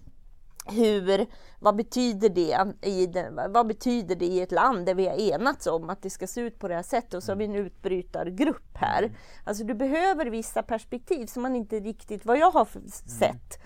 [0.65, 1.25] hur,
[1.60, 5.67] vad betyder det i den, vad betyder det i ett land där vi har enats
[5.67, 7.51] om att det ska se ut på det här sättet och så har vi en
[7.51, 7.65] mm.
[7.65, 9.04] utbrytargrupp här.
[9.04, 9.15] Mm.
[9.43, 12.89] Alltså du behöver vissa perspektiv som man inte riktigt, vad jag har mm.
[12.89, 13.62] sett,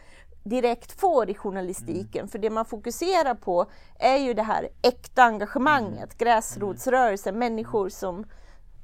[0.45, 2.19] direkt får i journalistiken.
[2.19, 2.27] Mm.
[2.27, 3.65] För det man fokuserar på
[3.99, 6.17] är ju det här äkta engagemanget, mm.
[6.17, 8.25] gräsrotsrörelsen, människor som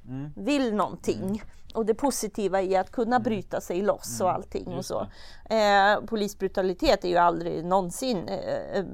[0.07, 0.31] mm.
[0.35, 1.23] vill någonting.
[1.23, 1.39] Mm.
[1.73, 3.23] Och det positiva i att kunna mm.
[3.23, 4.35] bryta sig loss och mm.
[4.35, 5.07] allting och så.
[5.49, 8.85] Eh, polisbrutalitet är ju aldrig någonsin eh, eh,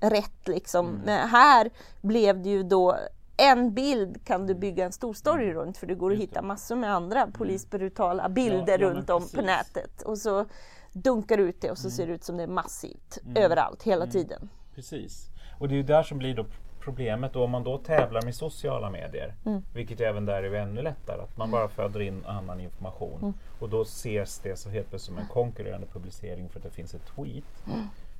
[0.00, 1.00] rätt liksom.
[1.06, 2.96] Här blev det ju då
[3.36, 6.76] en bild kan du bygga en stor story runt för det går att hitta massor
[6.76, 10.02] med andra polisbrutala bilder ja, ja, runt om på nätet.
[10.02, 10.46] Och så
[10.92, 11.96] dunkar ut det och så mm.
[11.96, 13.36] ser det ut som det är massivt mm.
[13.36, 14.12] överallt hela mm.
[14.12, 14.48] tiden.
[14.74, 15.30] Precis.
[15.58, 16.44] Och det är ju där som blir då
[16.80, 19.62] problemet då om man då tävlar med sociala medier, mm.
[19.74, 21.60] vilket även där är ännu lättare, att man mm.
[21.60, 23.34] bara föder in annan information mm.
[23.58, 26.94] och då ses det så helt plötsligt som en konkurrerande publicering för att det finns
[26.94, 27.44] ett tweet.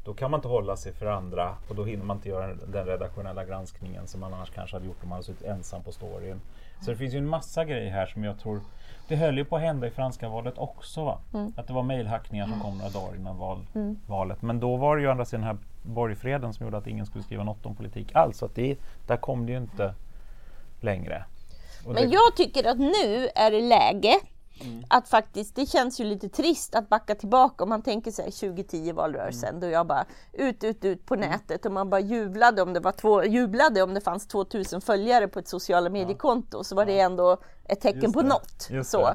[0.05, 2.87] Då kan man inte hålla sig för andra och då hinner man inte göra den
[2.87, 6.41] redaktionella granskningen som man annars kanske hade gjort om man hade suttit ensam på storyn.
[6.81, 8.61] Så det finns ju en massa grejer här som jag tror
[9.09, 11.05] det höll ju på att hända i franska valet också.
[11.05, 11.19] Va?
[11.35, 11.53] Mm.
[11.57, 13.99] Att det var mejlhackningar som kom några dagar innan val, mm.
[14.07, 14.43] valet.
[14.43, 17.25] Men då var det ju andra sidan den här borgfreden som gjorde att ingen skulle
[17.25, 18.39] skriva något om politik alls.
[18.39, 19.95] Så att det, där kom det ju inte
[20.81, 21.25] längre.
[21.87, 22.15] Och Men det...
[22.15, 24.15] jag tycker att nu är det läge
[24.61, 24.85] Mm.
[24.89, 28.93] Att faktiskt, det känns ju lite trist att backa tillbaka om man tänker sig 2010
[28.93, 29.61] valrörelsen mm.
[29.61, 31.31] då jag bara ut, ut, ut på mm.
[31.31, 35.29] nätet och man bara jublade om det, var två, jublade om det fanns 2000 följare
[35.29, 38.69] på ett sociala mediekonto så var det ändå ett tecken på något.
[38.85, 39.15] Så.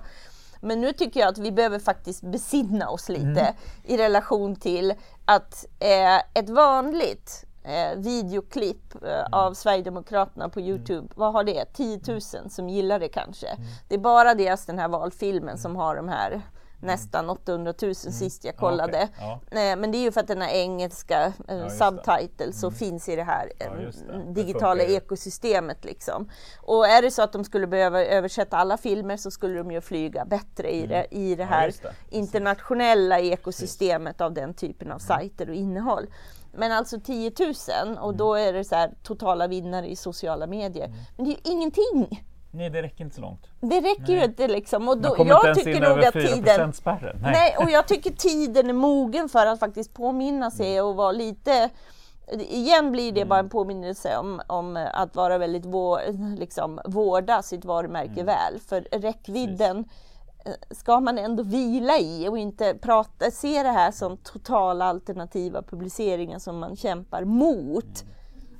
[0.61, 3.53] Men nu tycker jag att vi behöver faktiskt besinna oss lite
[3.83, 4.93] i relation till
[5.25, 11.65] att eh, ett vanligt eh, videoklipp eh, av Sverigedemokraterna på Youtube, vad har det?
[11.73, 13.47] 10 000 som gillar det kanske.
[13.87, 16.41] Det är bara deras den här valfilmen som har de här
[16.79, 18.97] nästan 800 000 sist jag kollade.
[18.97, 19.09] Mm.
[19.13, 19.39] okej.
[19.51, 19.71] Ja.
[19.71, 21.53] Eh, Men det är ju för att den här engelska eh, det.
[21.53, 21.69] Mm.
[21.69, 24.17] subtitles så finns i det här eh, Ja, det.
[24.17, 24.95] Det digitala ju.
[24.95, 25.85] ekosystemet.
[25.85, 26.29] Liksom.
[26.61, 29.81] Och är det så att de skulle behöva översätta alla filmer så skulle de ju
[29.81, 31.53] flyga bättre i det, i det Mm.
[31.53, 31.73] Ja, här det.
[31.73, 31.97] Precis.
[32.09, 36.07] internationella ekosystemet av den typen av sajter och innehåll.
[36.57, 37.97] Men alltså 10 000 Mm.
[37.97, 40.93] och då är det så här totala vinnare i sociala medier.
[41.17, 42.25] Men det är ju ingenting.
[42.55, 43.47] Nej, det räcker inte så långt.
[43.59, 44.87] Det räcker ju inte liksom.
[44.87, 46.73] Och då, inte jag ens in tycker nog över att 4 tiden...
[46.73, 47.19] spärren.
[47.21, 47.55] Nej.
[47.57, 51.69] och jag tycker tiden är mogen för att faktiskt påminna sig och vara lite
[52.33, 55.99] Igen blir det bara en påminnelse om, om att vara väldigt vår,
[56.37, 58.59] liksom, vårda sitt varumärke väl.
[58.59, 59.85] För räckvidden
[60.45, 65.61] eh, ska man ändå vila i och inte prata, se det här som totala alternativa
[65.61, 68.05] publiceringar som man kämpar mot.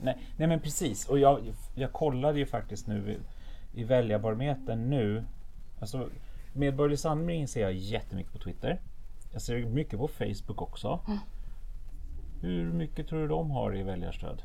[0.02, 1.10] Nej, nej men precis.
[1.10, 3.20] Och jag, jag kollade ju faktiskt nu
[3.76, 5.26] i, väljarbarometern nu.
[5.80, 6.10] Alltså,
[6.54, 8.82] Medborgerlig Samling ser jag jättemycket på Twitter.
[9.32, 11.00] Jag ser mycket på Facebook också.
[12.42, 14.42] Hur mycket tror du de har i väljarstöd?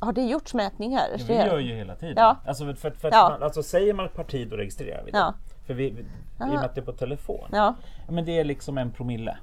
[0.00, 1.06] Har det gjorts mätningar?
[1.18, 2.14] Ja, vi gör ju hela tiden.
[2.16, 2.36] Ja.
[2.46, 3.28] Alltså, för, för, för Ja.
[3.32, 5.18] man, alltså säger man parti då registrerar vi det.
[5.18, 5.34] Ja.
[5.66, 6.04] För vi, vi, I
[6.38, 7.48] och med att det är på telefon.
[7.52, 7.74] Ja.
[8.08, 9.38] Men det är liksom en promille.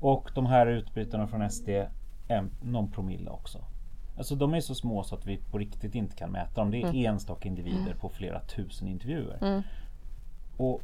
[0.00, 1.68] Och de här utbytarna från SD,
[2.28, 3.58] en, någon promille också.
[4.16, 6.70] Alltså de är så små så att vi på riktigt inte kan mäta dem.
[6.70, 9.62] Det är enstaka individer på flera tusen intervjuer.
[10.56, 10.80] Och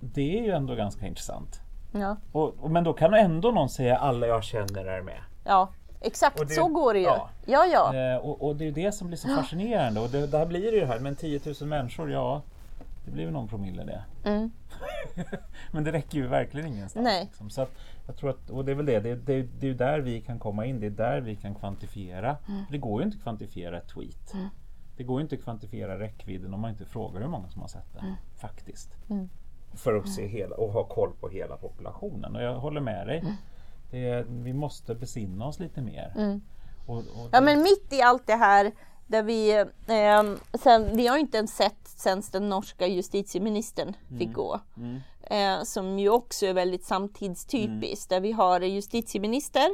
[0.00, 1.60] det är ju ändå ganska intressant.
[1.92, 2.16] Ja.
[2.32, 5.18] Och, och, men då kan ändå någon säga alla jag känner är med.
[5.44, 5.68] ja,
[6.00, 7.04] exakt det- så går det ju.
[7.06, 7.28] ja.
[7.46, 7.94] Ja, ja.
[7.96, 10.00] Eh, och, och det är ju det som blir så fascinerande.
[10.00, 12.42] Och det, där blir det ju här, men 10 000 människor, ja,
[13.04, 14.04] det blir väl någon promille det.
[14.24, 14.50] Mm.
[15.72, 17.04] men det räcker ju verkligen ingenstans.
[17.04, 17.24] Nej.
[17.24, 17.50] Liksom.
[17.50, 17.70] Så att,
[18.06, 20.20] jag tror att, och det är väl det, det, det, det är ju där vi
[20.20, 22.36] kan komma in, det är där vi kan kvantifiera.
[22.48, 22.64] Mm.
[22.70, 24.34] Det går ju inte att kvantifiera ett tweet.
[24.96, 27.68] Det går ju inte att kvantifiera räckvidden om man inte frågar hur många som har
[27.68, 28.00] sett det.
[28.00, 28.14] Mm.
[28.36, 28.90] Faktiskt.
[29.74, 32.36] För att se hela och ha koll på hela populationen.
[32.36, 33.18] Och jag håller med dig.
[33.18, 33.32] Mm.
[33.90, 36.40] Det vi måste besinna oss lite mer.
[36.86, 38.72] Och, och Ja men mitt i allt det här
[39.12, 39.50] där vi,
[39.86, 40.22] eh,
[40.62, 44.60] sen, vi har inte ens sett sen den norska justitieministern fick gå.
[45.30, 48.10] Eh, som ju också är väldigt samtidstypiskt.
[48.10, 49.68] Där vi har en justitieminister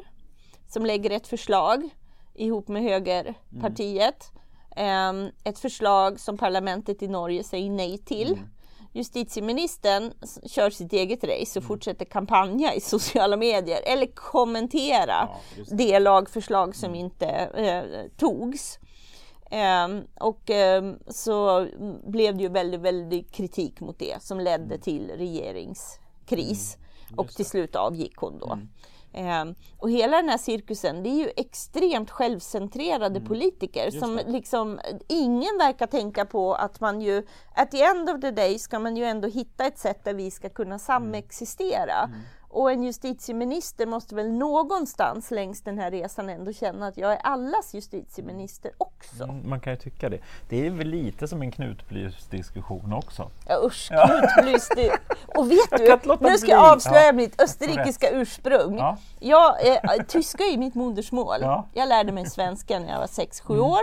[0.69, 1.89] som lägger ett förslag
[2.35, 4.33] ihop med högerpartiet.
[4.77, 5.13] Eh,
[5.45, 8.39] ett förslag som parlamentet i Norge säger nej till.
[8.93, 15.41] Justitieministern s- kör sitt eget race och fortsätter kampanja i sociala medier eller kommentera Ja,
[15.57, 17.85] just det lagförslag som inte eh,
[18.17, 18.79] togs.
[19.51, 21.67] Ehm, och ehm, så
[22.05, 26.77] blev det ju väldigt, väldigt kritik mot det som ledde till regeringskris.
[27.17, 28.59] och till slut avgick hon då.
[29.13, 34.25] Ehm, och hela den här cirkusen, det är ju extremt självcentrerade politiker som det.
[34.27, 38.79] liksom, ingen verkar tänka på att man ju, at the end of the day ska
[38.79, 42.11] man ju ändå hitta ett sätt där vi ska kunna samexistera.
[42.59, 47.19] Och en justitieminister måste väl någonstans längs den här resan ändå känna att jag är
[47.23, 49.25] allas justitieminister också.
[49.25, 50.19] Mm, Man kan ju tycka det.
[50.49, 53.31] Det är väl lite som en knutblysdiskussion också.
[53.47, 54.69] Ja, usch, knutblys.
[55.37, 57.13] Och vet Jag du, nu ska jag avslöja Ja.
[57.13, 58.79] mitt österrikiska ursprung.
[58.79, 58.97] Ja.
[59.21, 61.37] Jag, eh, tyska är mitt modersmål.
[61.41, 61.53] Ja.
[61.55, 61.65] Mm.
[61.73, 63.81] Jag lärde mig svenska när jag var 6-7 år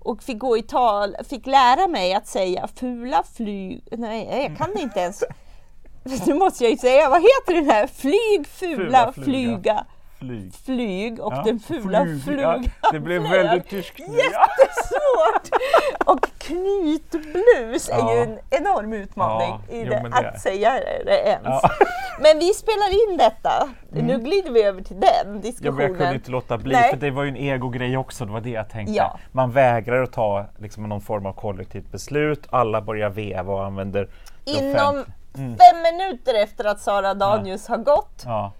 [0.00, 3.84] och fick gå i tal, fick lära mig att säga fula flyg...
[3.92, 5.22] Nej, jag kan det inte ens.
[6.26, 7.86] Nu måste jag ju säga, vad heter den här?
[7.86, 9.24] Flyg, fula, Fula fluga.
[9.24, 9.84] flyga,
[10.18, 10.54] Flyg.
[10.64, 12.22] flyg och Ja, den fula flyg.
[12.24, 12.64] flugan.
[12.82, 14.04] Ja, det blev väldigt tyskt nu.
[14.32, 14.46] Ja.
[14.58, 15.60] Jättesvårt!
[16.06, 18.22] Och knytblus är ju Ja.
[18.22, 20.72] en enorm utmaning Ja, i jo, det, det att säga
[21.04, 21.44] det ens.
[21.44, 21.70] Ja.
[22.20, 23.68] Men vi spelar in detta.
[23.90, 25.80] Nu glider vi över till den Ja, diskussionen.
[25.88, 26.90] jag kunde inte låta bli, Nej.
[26.90, 28.94] för det var ju en egogrej också, det var det jag tänkte.
[28.94, 29.18] Ja.
[29.32, 34.08] Man vägrar att ta liksom, någon form av kollektivt beslut, alla börjar veva och använder
[34.44, 35.04] Inom
[35.38, 38.52] offent- fem minuter efter att Sara Danius har gått, Ja,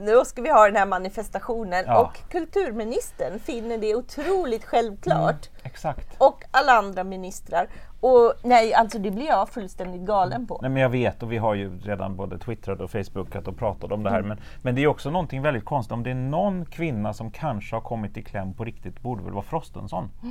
[0.00, 1.98] nu ska vi ha den här manifestationen Ja.
[2.00, 5.50] och kulturministern finner det otroligt självklart.
[5.62, 6.08] exakt.
[6.18, 7.68] Och alla andra ministrar.
[8.00, 10.58] Och nej, alltså det blir jag fullständigt galen på.
[10.62, 13.92] Nej, men jag vet och vi har ju redan både twittrat och facebookat och pratat
[13.92, 14.22] om det Mm.
[14.22, 14.28] här.
[14.28, 15.92] Men, men det är också någonting väldigt konstigt.
[15.92, 19.32] Om det är någon kvinna som kanske har kommit i kläm på riktigt borde väl
[19.32, 20.10] vara Frostensson.
[20.20, 20.28] För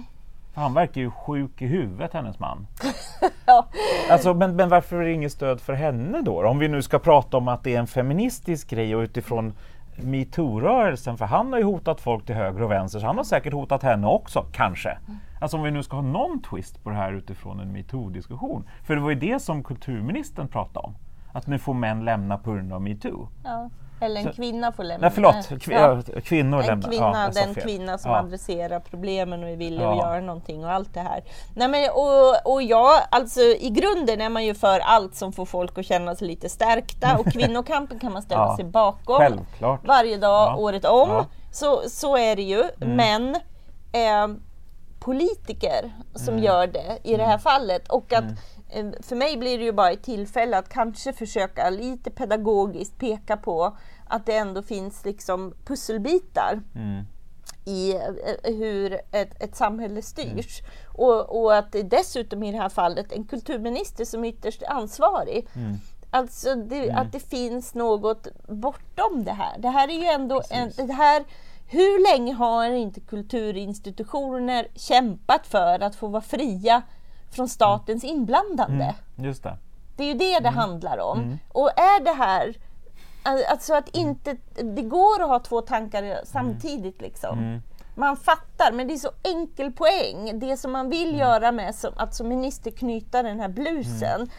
[0.56, 2.68] han verkar ju sjuk i huvudet, hennes man.
[3.46, 3.68] Ja.
[4.10, 6.48] Alltså, men, men varför är det inget stöd för henne då?
[6.48, 9.54] Om vi nu ska prata om att det är en feministisk grej och utifrån
[9.96, 13.54] metoo-rörelsen, för han har ju hotat folk till höger och vänster, så han har säkert
[13.54, 14.98] hotat henne också, kanske.
[15.42, 18.64] Alltså om vi nu ska ha någon twist på det här utifrån en metoo-diskussion.
[18.84, 20.96] För det var ju det som kulturministern pratade om,
[21.34, 23.28] att nu får män lämna på grund av metoo.
[23.44, 23.70] Ja.
[24.00, 25.08] Eller en Så- kvinna får lämna.
[25.08, 26.02] Nej förlåt, kvi Ja.
[26.14, 26.22] ja.
[26.22, 26.90] kvinnor En lämnar.
[26.90, 28.18] kvinna, ja, jag den kvinna som ja.
[28.20, 29.92] adresserar problemen och är villig Ja.
[29.92, 31.24] att göra någonting och allt det här.
[31.56, 35.46] Nej, men, och, och ja, alltså i grunden är man ju för allt som får
[35.46, 39.88] folk att känna sig lite stärkta och kvinnokampen kan man ställa sig bakom Självklart.
[39.88, 41.24] varje dag, året om.
[41.52, 42.64] Så, så är det ju.
[42.82, 42.96] Mm.
[42.96, 43.36] Men
[43.92, 44.38] eh,
[45.00, 46.44] politiker som Mm.
[46.46, 48.30] gör det i det här fallet och att eh,
[49.02, 53.78] för mig blir det ju bara ett tillfälle att kanske försöka lite pedagogiskt peka på
[54.08, 57.04] att det ändå finns liksom pusselbitar Mm.
[57.66, 60.62] i eh, hur ett, ett samhälle styrs.
[60.98, 65.48] Och, och att det dessutom i det här fallet en kulturminister som är ytterst ansvarig.
[65.56, 65.76] Mm.
[66.10, 69.58] Alltså det, att det finns något bortom det här.
[69.58, 71.24] Det här är ju ändå en, det här,
[71.68, 76.82] hur länge har inte kulturinstitutioner kämpat för att få vara fria
[77.36, 78.96] från statens inblandande?
[79.16, 79.58] Just det.
[79.98, 81.38] Det är ju det det handlar om.
[81.52, 82.58] Och är det här
[83.52, 84.36] Alltså att inte,
[84.76, 87.38] det går att ha två tankar samtidigt liksom.
[87.96, 90.40] Man fattar, men det är så enkel poäng.
[90.40, 94.30] Det som man vill göra med som, att som minister knyta den här blusen,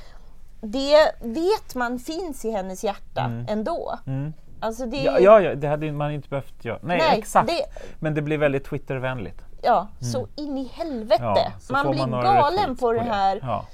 [0.60, 3.98] det vet man finns i hennes hjärta ändå.
[4.06, 4.32] Mm.
[4.60, 6.78] Alltså det, Ja, ja, ja, det hade man inte behövt göra.
[6.82, 7.48] Nej, Nej, exakt.
[7.48, 7.66] det-
[8.00, 9.42] Men det blir väldigt Twittervänligt.
[9.62, 11.22] Ja, så in i helvete.
[11.22, 13.64] Ja, man blir några galen på den här Ja.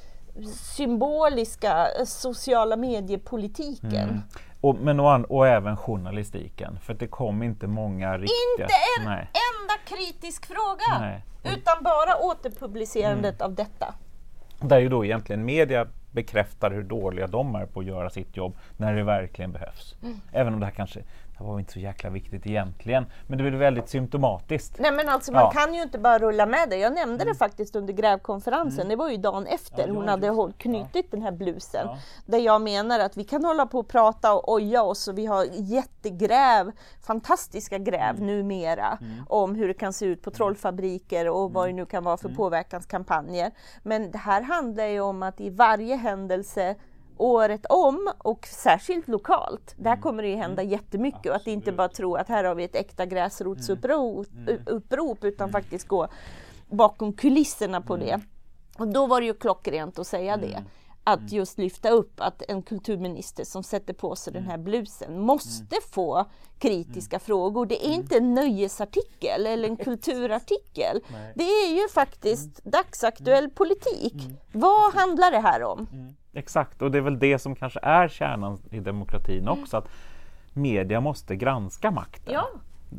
[0.77, 4.09] symboliska eh, sociala mediepolitiken.
[4.09, 4.21] Mm.
[4.61, 8.33] Och, men och, och även journalistiken, för det kom inte många riktiga...
[8.59, 9.31] Inte en Nej.
[9.61, 11.01] enda kritisk fråga!
[11.01, 11.25] Nej.
[11.45, 13.45] Utan bara återpublicerandet Mm.
[13.51, 13.95] av detta.
[14.61, 18.57] Där ju då egentligen media bekräftar hur dåliga de är på att göra sitt jobb
[18.77, 19.95] när det verkligen behövs.
[20.03, 20.21] Mm.
[20.33, 21.01] Även om det här kanske
[21.42, 24.78] det var inte så jäkla viktigt egentligen, men det blir väldigt symptomatiskt.
[24.78, 25.50] Nej men alltså man Ja.
[25.52, 25.64] Mm.
[25.64, 26.76] kan ju inte bara rulla med det.
[26.76, 28.88] Jag nämnde det faktiskt under grävkonferensen.
[28.88, 31.87] Det var ju dagen efter Ja, hon ja, hade hållit, knutit den här blusen.
[31.87, 31.98] Ja.
[32.26, 35.26] Där jag menar att vi kan hålla på och prata och oja oss och vi
[35.26, 36.72] har jättegräv,
[37.07, 38.26] fantastiska gräv Mm.
[38.26, 42.16] numera om hur det kan se ut på trollfabriker och vad det nu kan vara
[42.16, 43.50] för påverkanskampanjer.
[43.83, 46.74] Men det här handlar ju om att i varje händelse
[47.16, 49.75] året om och särskilt lokalt.
[49.77, 52.64] Där kommer det ju hända jättemycket och att inte bara tro att här har vi
[52.64, 54.27] ett äkta gräsrotsupprop
[54.66, 56.09] upprop, utan faktiskt gå
[56.70, 58.20] bakom kulisserna på det.
[58.79, 60.64] Och då var det ju klockrent att säga det.
[61.04, 65.76] Att just lyfta upp att en kulturminister som sätter på sig den här blusen måste
[65.90, 66.24] få
[66.58, 67.66] kritiska frågor.
[67.66, 71.00] Det är inte en nöjesartikel eller en kulturartikel.
[71.34, 74.14] Det är ju faktiskt dagsaktuell politik.
[74.52, 75.86] Vad handlar det här om?
[76.32, 79.88] Exakt, och det är väl det som kanske är kärnan i demokratin också, att
[80.52, 82.34] media måste granska makten.
[82.34, 82.48] Ja.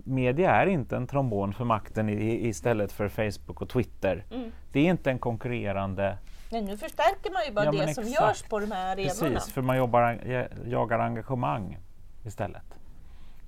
[0.03, 4.25] Media är inte en trombon för makten i, istället för Facebook och Twitter.
[4.71, 6.17] Det är inte en konkurrerande
[6.53, 8.21] Men nu förstärker man ju bara Ja, det som exakt.
[8.21, 9.35] görs på de här arenorna.
[9.35, 10.19] Precis, för man jobbar,
[10.65, 11.77] jagar engagemang
[12.25, 12.63] istället.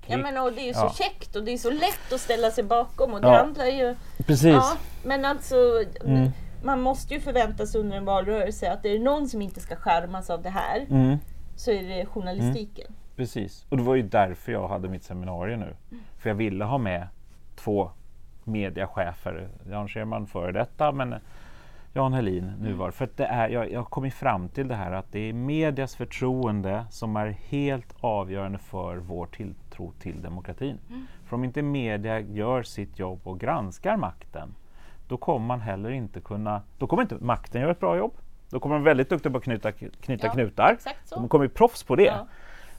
[0.06, 0.92] Ja, men och det är ju så Ja.
[0.98, 3.36] käckt och det är så lätt att ställa sig bakom och det Ja.
[3.38, 3.96] handlar ju...
[4.26, 4.54] Precis.
[4.54, 4.72] Ja,
[5.04, 5.56] men alltså
[6.04, 6.30] Mm.
[6.64, 9.76] man måste ju förvänta sig under en valrörelse att det är någon som inte ska
[9.76, 11.16] skärmas av det här Mm,
[11.56, 12.92] så är det journalistiken.
[13.16, 13.66] precis.
[13.68, 15.76] Och det var ju därför jag hade mitt seminarium nu.
[16.18, 17.08] För jag ville ha med
[17.56, 17.90] två
[18.44, 19.48] mediachefer.
[19.70, 21.14] Jan Scherman före detta, men
[21.96, 24.92] Jan Helin nu var För det är, jag, jag har kommit fram till det här
[24.92, 30.78] att det är medias förtroende som är helt avgörande för vår tilltro till demokratin.
[31.24, 34.54] För om inte media gör sitt jobb och granskar makten,
[35.08, 38.12] då kommer man heller inte kunna, då kommer inte makten göra ett bra jobb.
[38.50, 40.76] Då kommer de väldigt duktiga på att knyta, knyta Ja, knutar.
[41.10, 42.04] De kommer ju proffs på det.
[42.04, 42.26] Ja.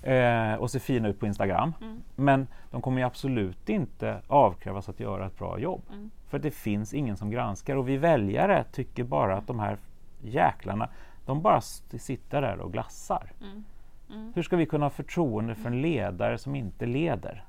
[0.02, 1.74] Eh, och se fina ut på Instagram.
[2.16, 5.82] Men de kommer ju absolut inte avkrävas att göra ett bra jobb.
[6.30, 9.78] För det finns ingen som granskar och vi väljare tycker bara att de här
[10.22, 10.90] jäklarna,
[11.26, 13.32] de bara sitter där och glassar.
[14.36, 17.44] Hur ska vi kunna ha förtroende för en ledare som inte leder?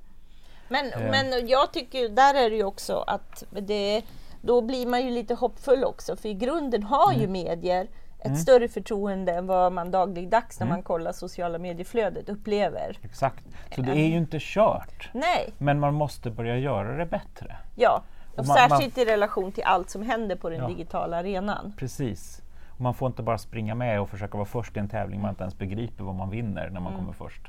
[0.68, 1.11] Men, Eh.
[1.11, 4.02] men jag tycker, där är det ju också att det,
[4.42, 7.20] då blir man ju lite hoppfull också, för i grunden har Mm.
[7.22, 7.87] ju medier
[8.20, 10.76] ett större förtroende än vad man dagligdags när Mm.
[10.76, 12.98] man kollar sociala medieflödet upplever.
[13.02, 13.44] Exakt.
[13.74, 15.11] Så det är ju inte kört.
[15.12, 17.57] Nej, Men man måste börja göra det bättre.
[17.76, 18.02] ja.
[18.33, 20.68] Och Och man- särskilt i relation till allt som händer på den Ja.
[20.68, 21.72] digitala arenan.
[21.78, 22.42] Precis.
[22.74, 25.31] Och man får inte bara springa med och försöka vara först i en tävling man
[25.31, 27.42] inte ens begriper vad man vinner när man kommer först.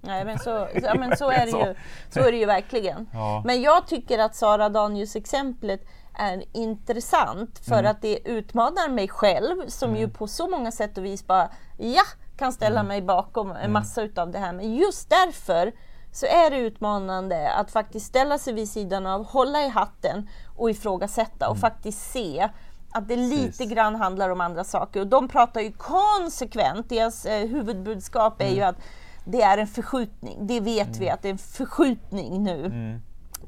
[0.00, 0.50] Nej, men så,
[0.82, 1.74] ja, men så, är det ju,
[2.10, 3.08] så är det ju verkligen.
[3.12, 3.42] Ja.
[3.46, 5.80] Men jag tycker att Sara Danius exemplet
[6.14, 7.90] är intressant för Mm.
[7.90, 12.02] att det utmanar mig själv som ju på så många sätt och vis bara ja,
[12.36, 12.88] kan ställa Mm.
[12.88, 14.52] mig bakom en massa utav det här.
[14.52, 15.72] Men just därför
[16.12, 20.70] så är det utmanande att faktiskt ställa sig vid sidan av, hålla i hatten och
[20.70, 22.48] ifrågasätta och faktiskt se
[22.92, 23.70] att det lite Precis.
[23.70, 25.00] grann handlar om andra saker.
[25.00, 28.76] Och de pratar ju konsekvent, deras eh, huvudbudskap är ju att
[29.24, 30.46] det är en förskjutning.
[30.46, 33.00] Det vet vi att det är en förskjutning nu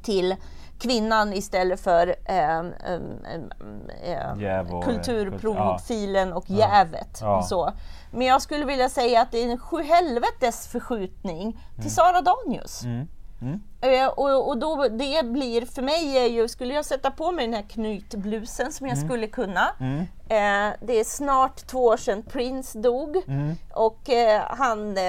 [0.03, 0.37] till
[0.83, 2.73] kvinnan istället för ehm,
[4.39, 7.19] Jäv och, kulturprofilen och jävet.
[7.21, 7.37] Ja.
[7.39, 7.73] Och så.
[8.11, 12.85] Men jag skulle vilja säga att det är en sjuhelvetes förskjutning till Sara Danius.
[12.85, 13.09] Mm.
[13.43, 13.61] Mm.
[13.81, 17.45] Eh, och, och då det blir, för mig är ju, skulle jag sätta på mig
[17.47, 19.69] den här knytblusen som jag skulle kunna.
[19.81, 19.99] Mm.
[20.29, 23.55] Eh, det är snart två år sedan Prince dog Mm.
[23.75, 25.05] och eh, han eh,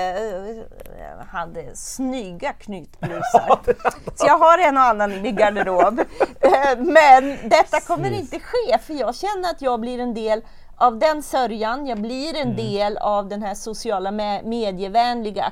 [1.28, 3.60] hade snygga knytblusar.
[4.16, 6.00] Så jag har en och annan i min garderob.
[6.42, 10.42] Eh, Men detta kommer inte ske för jag känner att jag blir en del
[10.76, 15.52] av den sörjan, jag blir en del av den här sociala me- medievänliga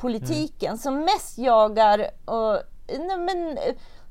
[0.00, 2.58] aktivistpolitiken som mest jagar och,
[2.98, 3.58] nej, men,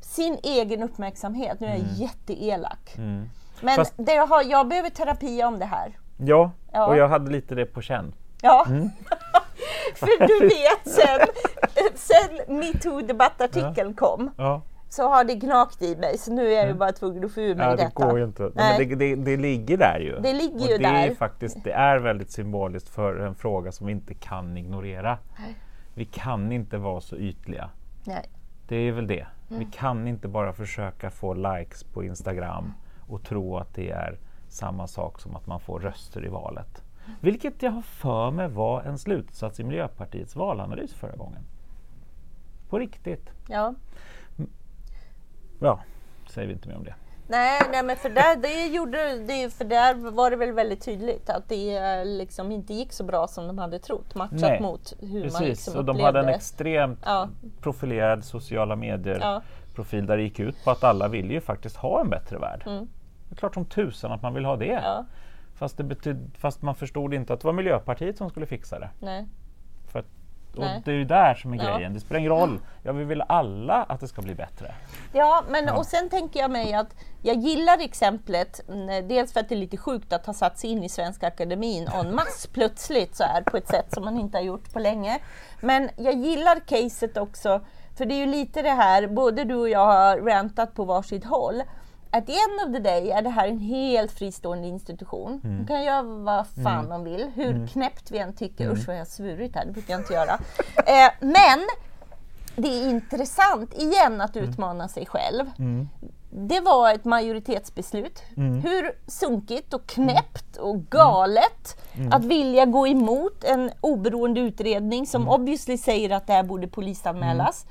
[0.02, 1.60] sin egen uppmärksamhet.
[1.60, 2.96] Nu är jag jätteelak.
[2.98, 3.30] Mm.
[3.62, 5.98] Men Fast- det jag, har, jag behöver terapi om det här.
[6.18, 6.88] Ja, Ja.
[6.88, 8.14] och jag hade lite det på känn.
[8.42, 8.66] Ja.
[8.70, 8.90] Mm.
[9.96, 11.28] För du vet, sen,
[11.96, 14.62] sen metoo-debattartikeln kom Ja.
[14.90, 17.42] så har det gnagt i mig så nu är jag ju bara tvungen att få
[17.42, 18.06] ur mig Ja, det detta.
[18.06, 18.44] går ju inte.
[18.44, 18.52] Nej.
[18.56, 18.80] Nej.
[18.88, 20.20] Men det, det, det ligger där ju.
[20.20, 21.16] Det ligger och ju det Är där.
[21.16, 25.18] faktiskt, det är väldigt symboliskt för en fråga som vi inte kan ignorera.
[25.96, 27.70] Vi kan inte vara så ytliga.
[28.04, 28.30] Nej.
[28.68, 29.28] Det är väl det.
[29.50, 29.60] Mm.
[29.60, 32.74] Vi kan inte bara försöka få likes på Instagram
[33.08, 34.18] och tro att det är
[34.48, 36.84] samma sak som att man får röster i valet.
[37.22, 41.42] Vilket jag har för mig var en slutsats i Miljöpartiets valanalys förra gången.
[42.70, 43.32] På riktigt.
[43.50, 43.76] Ja.
[45.60, 45.80] Ja,
[46.30, 46.96] säger vi inte mer om det.
[47.28, 51.30] Nej, nej, men för där, det gjorde, det, för där var det väl väldigt tydligt
[51.30, 54.94] att det eh, liksom inte gick så bra som de hade trott matchat Nej, mot
[55.00, 56.20] hur man Precis, liksom och de upplevde.
[56.20, 57.30] hade en extremt Ja.
[57.62, 59.42] profilerad sociala medier Ja.
[59.92, 62.64] där det gick ut på att alla vill ju faktiskt ha en bättre värld.
[62.66, 62.88] Mm.
[63.30, 64.66] Det är klart som tusan att man vill ha det.
[64.84, 65.06] Ja,
[65.56, 68.90] Fast, det betyd, fast man förstod inte att det var Miljöpartiet som skulle fixa det.
[69.00, 69.26] nej.
[70.58, 70.82] Och Nej.
[70.86, 71.76] det är ju där som är Ja.
[71.76, 71.94] grejen.
[71.94, 72.60] Det spelar ingen roll.
[72.84, 74.74] Ja, vi vill alla att det ska bli bättre.
[75.14, 78.62] Ja, men och sen tänker jag mig att jag gillar exemplet,
[79.04, 81.88] dels för att det är lite sjukt att ha satt sig in i Svenska Akademin
[81.88, 85.20] en mass plötsligt så här på ett sätt som man inte har gjort på länge.
[85.62, 87.62] Men jag gillar caset också,
[87.98, 91.26] för det är ju lite det här, både du och jag har rantat på varsitt
[91.26, 91.62] håll.
[92.16, 95.40] At the end of the day är det här en helt fristående institution.
[95.44, 98.70] De kan göra vad fan de vill, hur knäppt vi än tycker.
[98.72, 100.40] Usch vad jag har svurit här, det brukar jag inte göra.
[100.88, 101.60] Eh, men
[102.56, 105.46] det är intressant igen att utmana sig själv.
[106.30, 108.24] Det var ett majoritetsbeslut.
[108.36, 111.78] Hur sunkigt och knäppt och galet
[112.12, 117.66] att vilja gå emot en oberoende utredning som obviously säger att det här borde polisanmälas.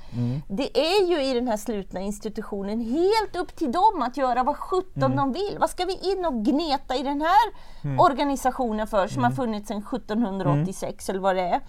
[0.47, 4.57] Det är ju i den här slutna institutionen helt upp till dem att göra vad
[4.57, 5.57] sjutton de vill.
[5.59, 7.51] Vad ska vi in och gneta i den här
[7.99, 11.61] organisationen för som har funnits sedan 1786 eller vad det är?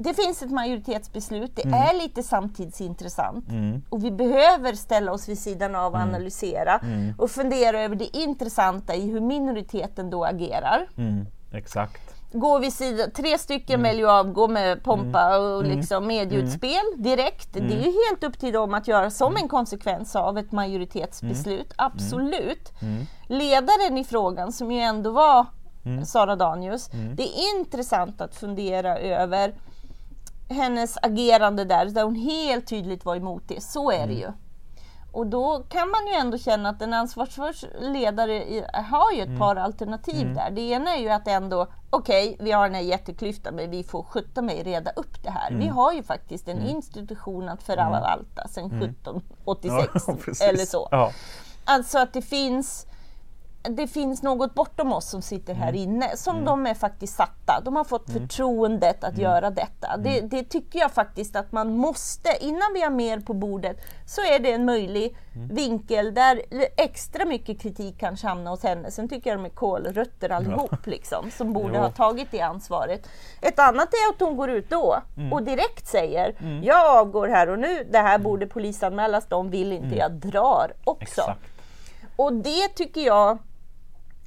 [0.00, 3.44] Det finns ett majoritetsbeslut, det är lite samtidsintressant.
[3.90, 6.80] Och vi behöver ställa oss vid sidan av och analysera
[7.18, 10.88] och fundera över det intressanta i hur minoriteten då agerar.
[11.50, 12.14] Mm, exakt.
[12.32, 17.52] Går vi sida, tre stycken väljer att avgå med pompa och liksom medieutspel direkt.
[17.52, 21.72] Det är ju helt upp till dem att göra som en konsekvens av ett majoritetsbeslut,
[21.76, 22.72] absolut.
[23.28, 25.46] Ledaren i frågan som ju ändå var
[26.04, 29.54] Sara Danius, det är intressant att fundera över
[30.50, 33.62] hennes agerande där, där hon helt tydligt var emot det.
[33.62, 34.26] Så är det ju.
[35.12, 39.56] Och då kan man ju ändå känna att en ansvarsfull ledare har ju ett par
[39.56, 40.50] alternativ där.
[40.50, 44.02] Det ena är ju att ändå, okej, vi har den här jätteklyftan men vi får
[44.02, 45.52] sjutta mig reda upp det här.
[45.52, 50.40] Vi har ju faktiskt en institution att förvalta sedan 1786 precis.
[50.40, 50.88] eller så.
[50.90, 51.12] Ja.
[51.64, 52.86] Alltså att det finns
[53.62, 55.80] det finns något bortom oss som sitter här Mm.
[55.82, 57.60] inne, som de är faktiskt satta.
[57.64, 59.12] De har fått förtroendet Mm.
[59.12, 59.96] att göra detta.
[59.96, 64.20] Det, det tycker jag faktiskt att man måste, innan vi har mer på bordet, så
[64.20, 65.48] är det en möjlig Mm.
[65.54, 66.42] vinkel där
[66.76, 68.90] extra mycket kritik kan hamna hos henne.
[68.90, 71.80] Sen tycker jag de är kålrötter allihop, liksom, som borde Jo.
[71.80, 73.08] ha tagit det ansvaret.
[73.40, 75.32] Ett annat är att hon går ut då Mm.
[75.32, 79.96] och direkt säger, jag avgår här och nu, det här borde polisanmälas, de vill inte,
[79.96, 81.20] jag drar också.
[81.20, 81.30] Mm.
[81.32, 81.40] Exakt.
[82.16, 83.38] Och det tycker jag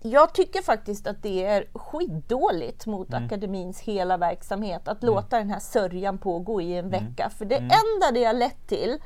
[0.01, 3.25] jag tycker faktiskt att det är skitdåligt mot Mm.
[3.25, 6.91] akademins hela verksamhet att låta den här sörjan pågå i en Mm.
[6.91, 7.29] vecka.
[7.29, 8.97] För det enda det har lett till,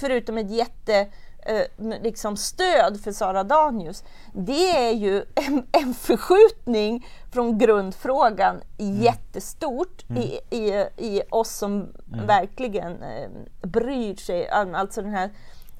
[0.00, 1.08] förutom ett jätte
[1.46, 9.02] eh, liksom stöd för Sara Danius, det är ju en, en förskjutning från grundfrågan mm.
[9.02, 10.22] jättestort mm.
[10.22, 11.72] I, i, i oss som
[12.12, 12.26] mm.
[12.26, 13.28] verkligen eh,
[13.62, 15.30] bryr sig, alltså den här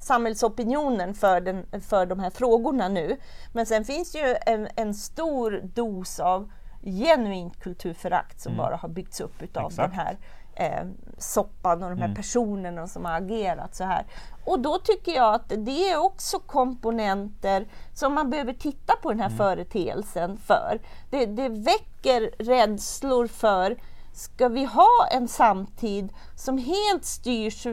[0.03, 3.17] samhällsopinionen för, den, för de här frågorna nu.
[3.53, 6.51] Men sen finns ju en, en stor dos av
[6.83, 8.65] genuint kulturförakt som mm.
[8.65, 9.89] bara har byggts upp utav Exakt.
[9.89, 10.17] den här
[10.55, 10.87] eh,
[11.17, 12.15] soppan och de här mm.
[12.15, 14.05] personerna som har agerat så här.
[14.45, 19.19] Och då tycker jag att det är också komponenter som man behöver titta på den
[19.19, 19.37] här mm.
[19.37, 20.79] företeelsen för.
[21.09, 23.77] Det, det väcker rädslor för
[24.13, 27.67] Ska vi ha en samtid som helt styrs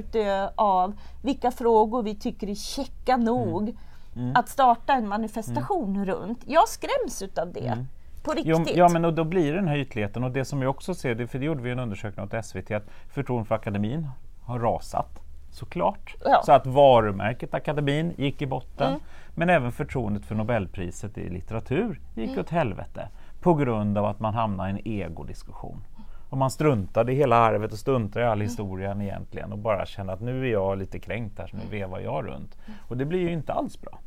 [0.54, 3.76] av vilka frågor vi tycker är checka nog mm.
[4.16, 4.36] Mm.
[4.36, 6.06] att starta en manifestation mm.
[6.06, 6.44] runt?
[6.46, 7.66] Jag skräms utav det.
[7.66, 7.86] Mm.
[8.22, 8.52] På riktigt.
[8.56, 10.94] Jo, ja, men och då blir det den här ytligheten och det som vi också
[10.94, 14.08] ser, för det gjorde vi en undersökning åt SVT, att förtroendet för akademin
[14.42, 15.20] har rasat
[15.50, 16.16] såklart.
[16.24, 16.42] Ja.
[16.44, 18.88] Så att varumärket akademin gick i botten.
[18.88, 19.00] Mm.
[19.34, 22.40] Men även förtroendet för Nobelpriset i litteratur gick mm.
[22.40, 23.08] åt helvete
[23.40, 25.84] på grund av att man hamnade i en egodiskussion.
[26.30, 30.12] Och man struntade i hela arvet och struntade i all historien egentligen och bara kände
[30.12, 32.58] att nu är jag lite kränkt här så nu vevar jag runt.
[32.88, 33.98] Och det blir ju inte alls bra.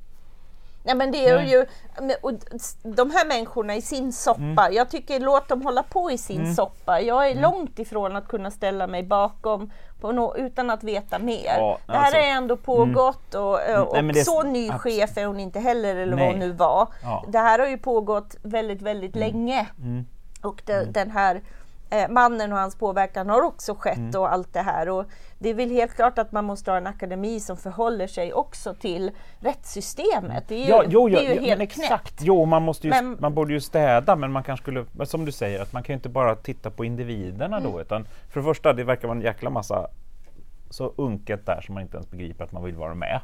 [0.86, 1.52] Nej men det är Nej.
[1.52, 1.66] ju,
[2.22, 2.34] och
[2.84, 4.74] de här människorna i sin soppa, mm.
[4.74, 6.54] jag tycker låt dem hålla på i sin mm.
[6.54, 7.02] soppa.
[7.02, 7.42] Jag är mm.
[7.42, 9.72] långt ifrån att kunna ställa mig bakom
[10.02, 11.56] no, utan att veta mer.
[11.58, 13.48] Ja, det här alltså, är ändå pågått mm.
[13.48, 16.26] och, och Nej, det, så ny chef är hon inte heller eller Nej.
[16.26, 16.88] vad hon nu var.
[17.04, 17.26] Ja.
[17.28, 19.28] Det här har ju pågått väldigt, väldigt mm.
[19.28, 19.68] länge.
[19.80, 20.06] Mm.
[20.42, 21.42] Och det, den här
[21.94, 24.22] eh, mannen och hans påverkan har också skett mm.
[24.22, 24.90] och allt det här.
[24.90, 25.06] Och
[25.40, 28.74] det är väl helt klart att man måste ha en akademi som förhåller sig också
[28.74, 30.44] till rättssystemet.
[30.48, 31.88] Det är ju, ja, jo, ja, det är ju helt exakt.
[31.88, 32.22] knäppt.
[32.22, 35.32] Jo, man, måste ju, men, man borde ju städa men man kanske skulle, som du
[35.32, 37.72] säger, att man kan inte bara titta på individerna mm.
[37.72, 39.88] då utan för det första, det verkar vara en jäkla massa
[40.74, 43.20] så unket där som man inte ens begriper att man vill vara med.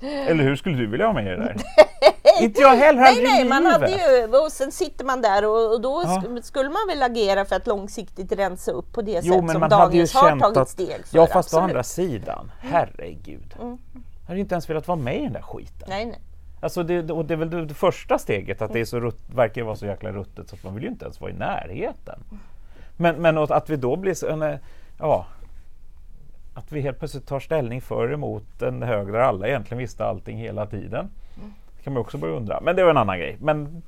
[0.00, 1.56] Eller hur skulle du vilja vara med i det där?
[2.42, 5.80] inte jag heller, Nej, nej, man hade ju, och sen sitter man där och, och
[5.80, 6.42] då ja.
[6.42, 10.14] skulle man väl agera för att långsiktigt rensa upp på det jo, sätt som Daniels
[10.14, 11.16] har tagit att, steg för.
[11.16, 11.62] Ja, fast absolut.
[11.62, 13.54] å andra sidan, herregud.
[13.60, 13.78] Mm.
[13.92, 15.88] Jag hade inte ens velat vara med i den där skiten.
[15.88, 16.20] Nej, nej.
[16.60, 19.20] Alltså det, och det är väl det, det första steget, att det är så rutt,
[19.34, 22.20] verkar vara så jäkla ruttet så att man vill ju inte ens vara i närheten.
[22.96, 24.58] Men, men att vi då blir så,
[24.98, 25.26] ja,
[26.60, 30.04] att vi helt plötsligt tar ställning för och emot en höger där alla egentligen visste
[30.04, 31.10] allting hela tiden.
[31.76, 33.36] Det kan man också börja undra, men det var en annan grej.
[33.40, 33.82] Men,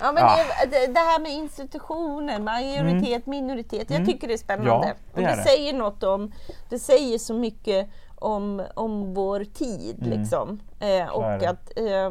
[0.00, 0.38] ja, men ja.
[0.70, 3.38] Det, det, här med institutioner, majoritet, mm.
[3.40, 4.06] minoritet, jag mm.
[4.06, 4.70] tycker det är spännande.
[4.70, 6.32] Ja, det, det, det, säger något om,
[6.68, 9.96] det säger så mycket om, om vår tid.
[10.02, 10.18] Mm.
[10.18, 10.60] Liksom.
[10.80, 12.10] Eh, och att, eh,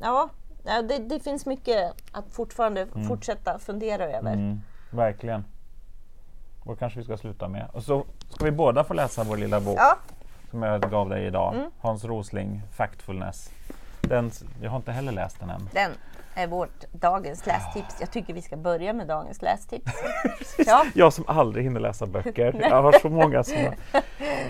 [0.00, 0.28] ja,
[0.64, 3.08] det, det, finns mycket att fortfarande mm.
[3.08, 4.32] fortsätta fundera över.
[4.32, 4.60] Mm.
[4.90, 5.44] Verkligen.
[6.68, 7.66] Och kanske vi ska sluta med.
[7.72, 9.98] Och så ska vi båda få läsa vår lilla bok ja.
[10.50, 11.54] som jag gav dig idag.
[11.54, 11.70] Mm.
[11.80, 13.50] Hans Rosling, Factfulness.
[14.00, 14.30] Den,
[14.62, 15.68] jag har inte heller läst den än.
[15.72, 15.90] Den
[16.34, 17.96] är vårt dagens lästips.
[18.00, 19.92] Jag tycker vi ska börja med dagens lästips.
[20.66, 20.84] ja.
[20.94, 22.56] Jag som aldrig hinner läsa böcker.
[22.70, 23.56] jag har så många som...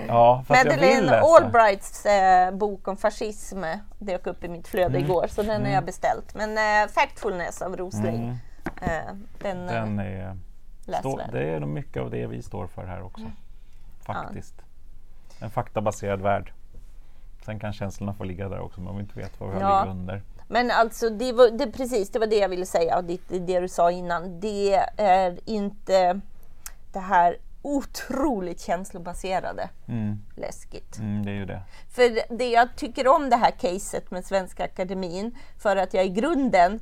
[0.09, 3.65] Ja, Madeleine Albrights eh, bok om fascism
[3.99, 5.05] dök upp i mitt flöde mm.
[5.05, 5.65] igår, så den mm.
[5.65, 6.35] har jag beställt.
[6.35, 8.37] Men eh, Factfulness av Rosling, mm.
[8.83, 10.37] eh, den, den är
[10.99, 13.25] Stå, det är nog mycket av det vi står för här också.
[13.25, 13.37] Mm.
[14.01, 14.55] Faktiskt.
[14.59, 15.45] Ja.
[15.45, 16.53] En faktabaserad värld.
[17.45, 19.81] Sen kan känslorna få ligga där också om vi inte vet vad vi ja.
[19.81, 20.23] ligger under.
[20.49, 23.69] Men alltså, det var, det, precis, det var det jag ville säga, det, det du
[23.69, 24.41] sa innan.
[24.41, 26.21] Det är inte
[26.93, 29.69] det här otroligt känslobaserade.
[29.87, 30.19] Mm.
[30.37, 30.99] Läskigt.
[30.99, 31.63] Mm, det är ju det.
[31.91, 36.09] För det jag tycker om det här caset med Svenska Akademin, för att jag i
[36.09, 36.81] grunden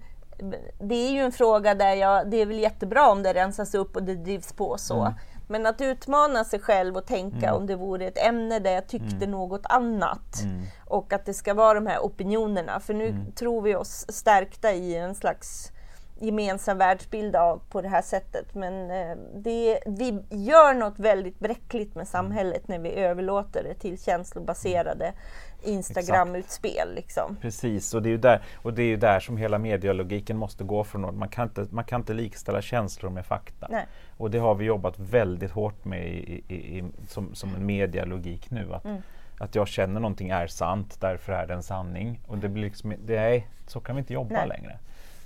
[0.79, 3.97] det är ju en fråga där jag, det är väl jättebra om det rensas upp
[3.97, 5.01] och det drivs på så.
[5.01, 5.13] Mm.
[5.49, 7.55] Men att utmana sig själv och tänka mm.
[7.55, 9.31] om det vore ett ämne där jag tyckte mm.
[9.31, 10.43] något annat.
[10.43, 10.63] Mm.
[10.87, 12.81] Och att det ska vara de här opinionerna.
[12.81, 13.33] För nu mm.
[13.33, 15.73] tror vi oss stärkta i en slags
[16.21, 18.55] gemensam världsbild av på det här sättet.
[18.55, 24.03] Men eh, det, vi gör något väldigt bräckligt med samhället när vi överlåter det till
[24.03, 25.13] känslobaserade
[25.63, 26.95] Instagram-utspel.
[26.95, 27.37] Liksom.
[27.41, 30.85] Precis, och det, är ju där, och det är där som hela medialogiken måste gå
[30.85, 31.19] från.
[31.19, 33.67] Man kan inte, man kan inte likställa känslor med fakta.
[33.71, 33.87] Nej.
[34.17, 38.51] Och det har vi jobbat väldigt hårt med i, i, i, som, som en medialogik
[38.51, 38.75] nu.
[38.75, 39.03] Att, mm.
[39.39, 42.21] att jag känner någonting är sant, därför är det en sanning.
[42.27, 44.49] Och det blir liksom, är, så kan vi inte jobba Nej.
[44.49, 44.79] längre.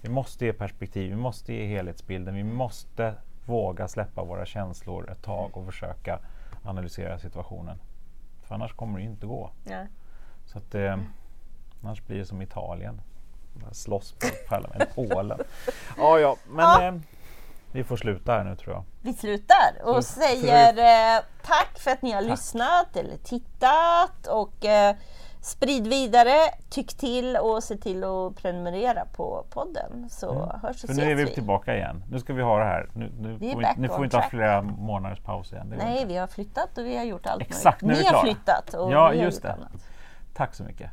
[0.03, 3.14] Vi måste ge perspektiv, vi måste ge helhetsbilden, vi måste
[3.47, 6.18] våga släppa våra känslor ett tag och försöka
[6.64, 7.78] analysera situationen.
[8.43, 9.51] För annars kommer det inte gå.
[9.64, 9.87] Ja.
[10.53, 10.98] Så att, eh,
[11.82, 13.01] annars blir det som Italien.
[13.72, 15.38] Slåss på själva Polen.
[15.96, 16.82] Ja, ja, men ja.
[16.82, 16.94] Eh,
[17.72, 18.84] vi får sluta här nu tror jag.
[19.03, 22.30] Vi slutar och så, säger eh, tack för att ni har tack.
[22.30, 24.96] lyssnat eller tittat och eh,
[25.40, 26.34] sprid vidare,
[26.70, 30.61] tyck till och se till att prenumerera på podden så mm.
[30.62, 32.05] hörs och För nu är vi, vi tillbaka igen.
[32.11, 32.88] Nu ska vi ha det här.
[32.92, 35.74] Nu, nu vi får, vi, nu får inte ha flera månaders paus igen.
[35.78, 38.07] Nej, vi har flyttat och vi har gjort allt Exakt, möjligt.
[38.07, 39.55] Ni har flyttat och ja, vi just har det.
[39.55, 39.89] Annat.
[40.33, 40.91] Tack så mycket.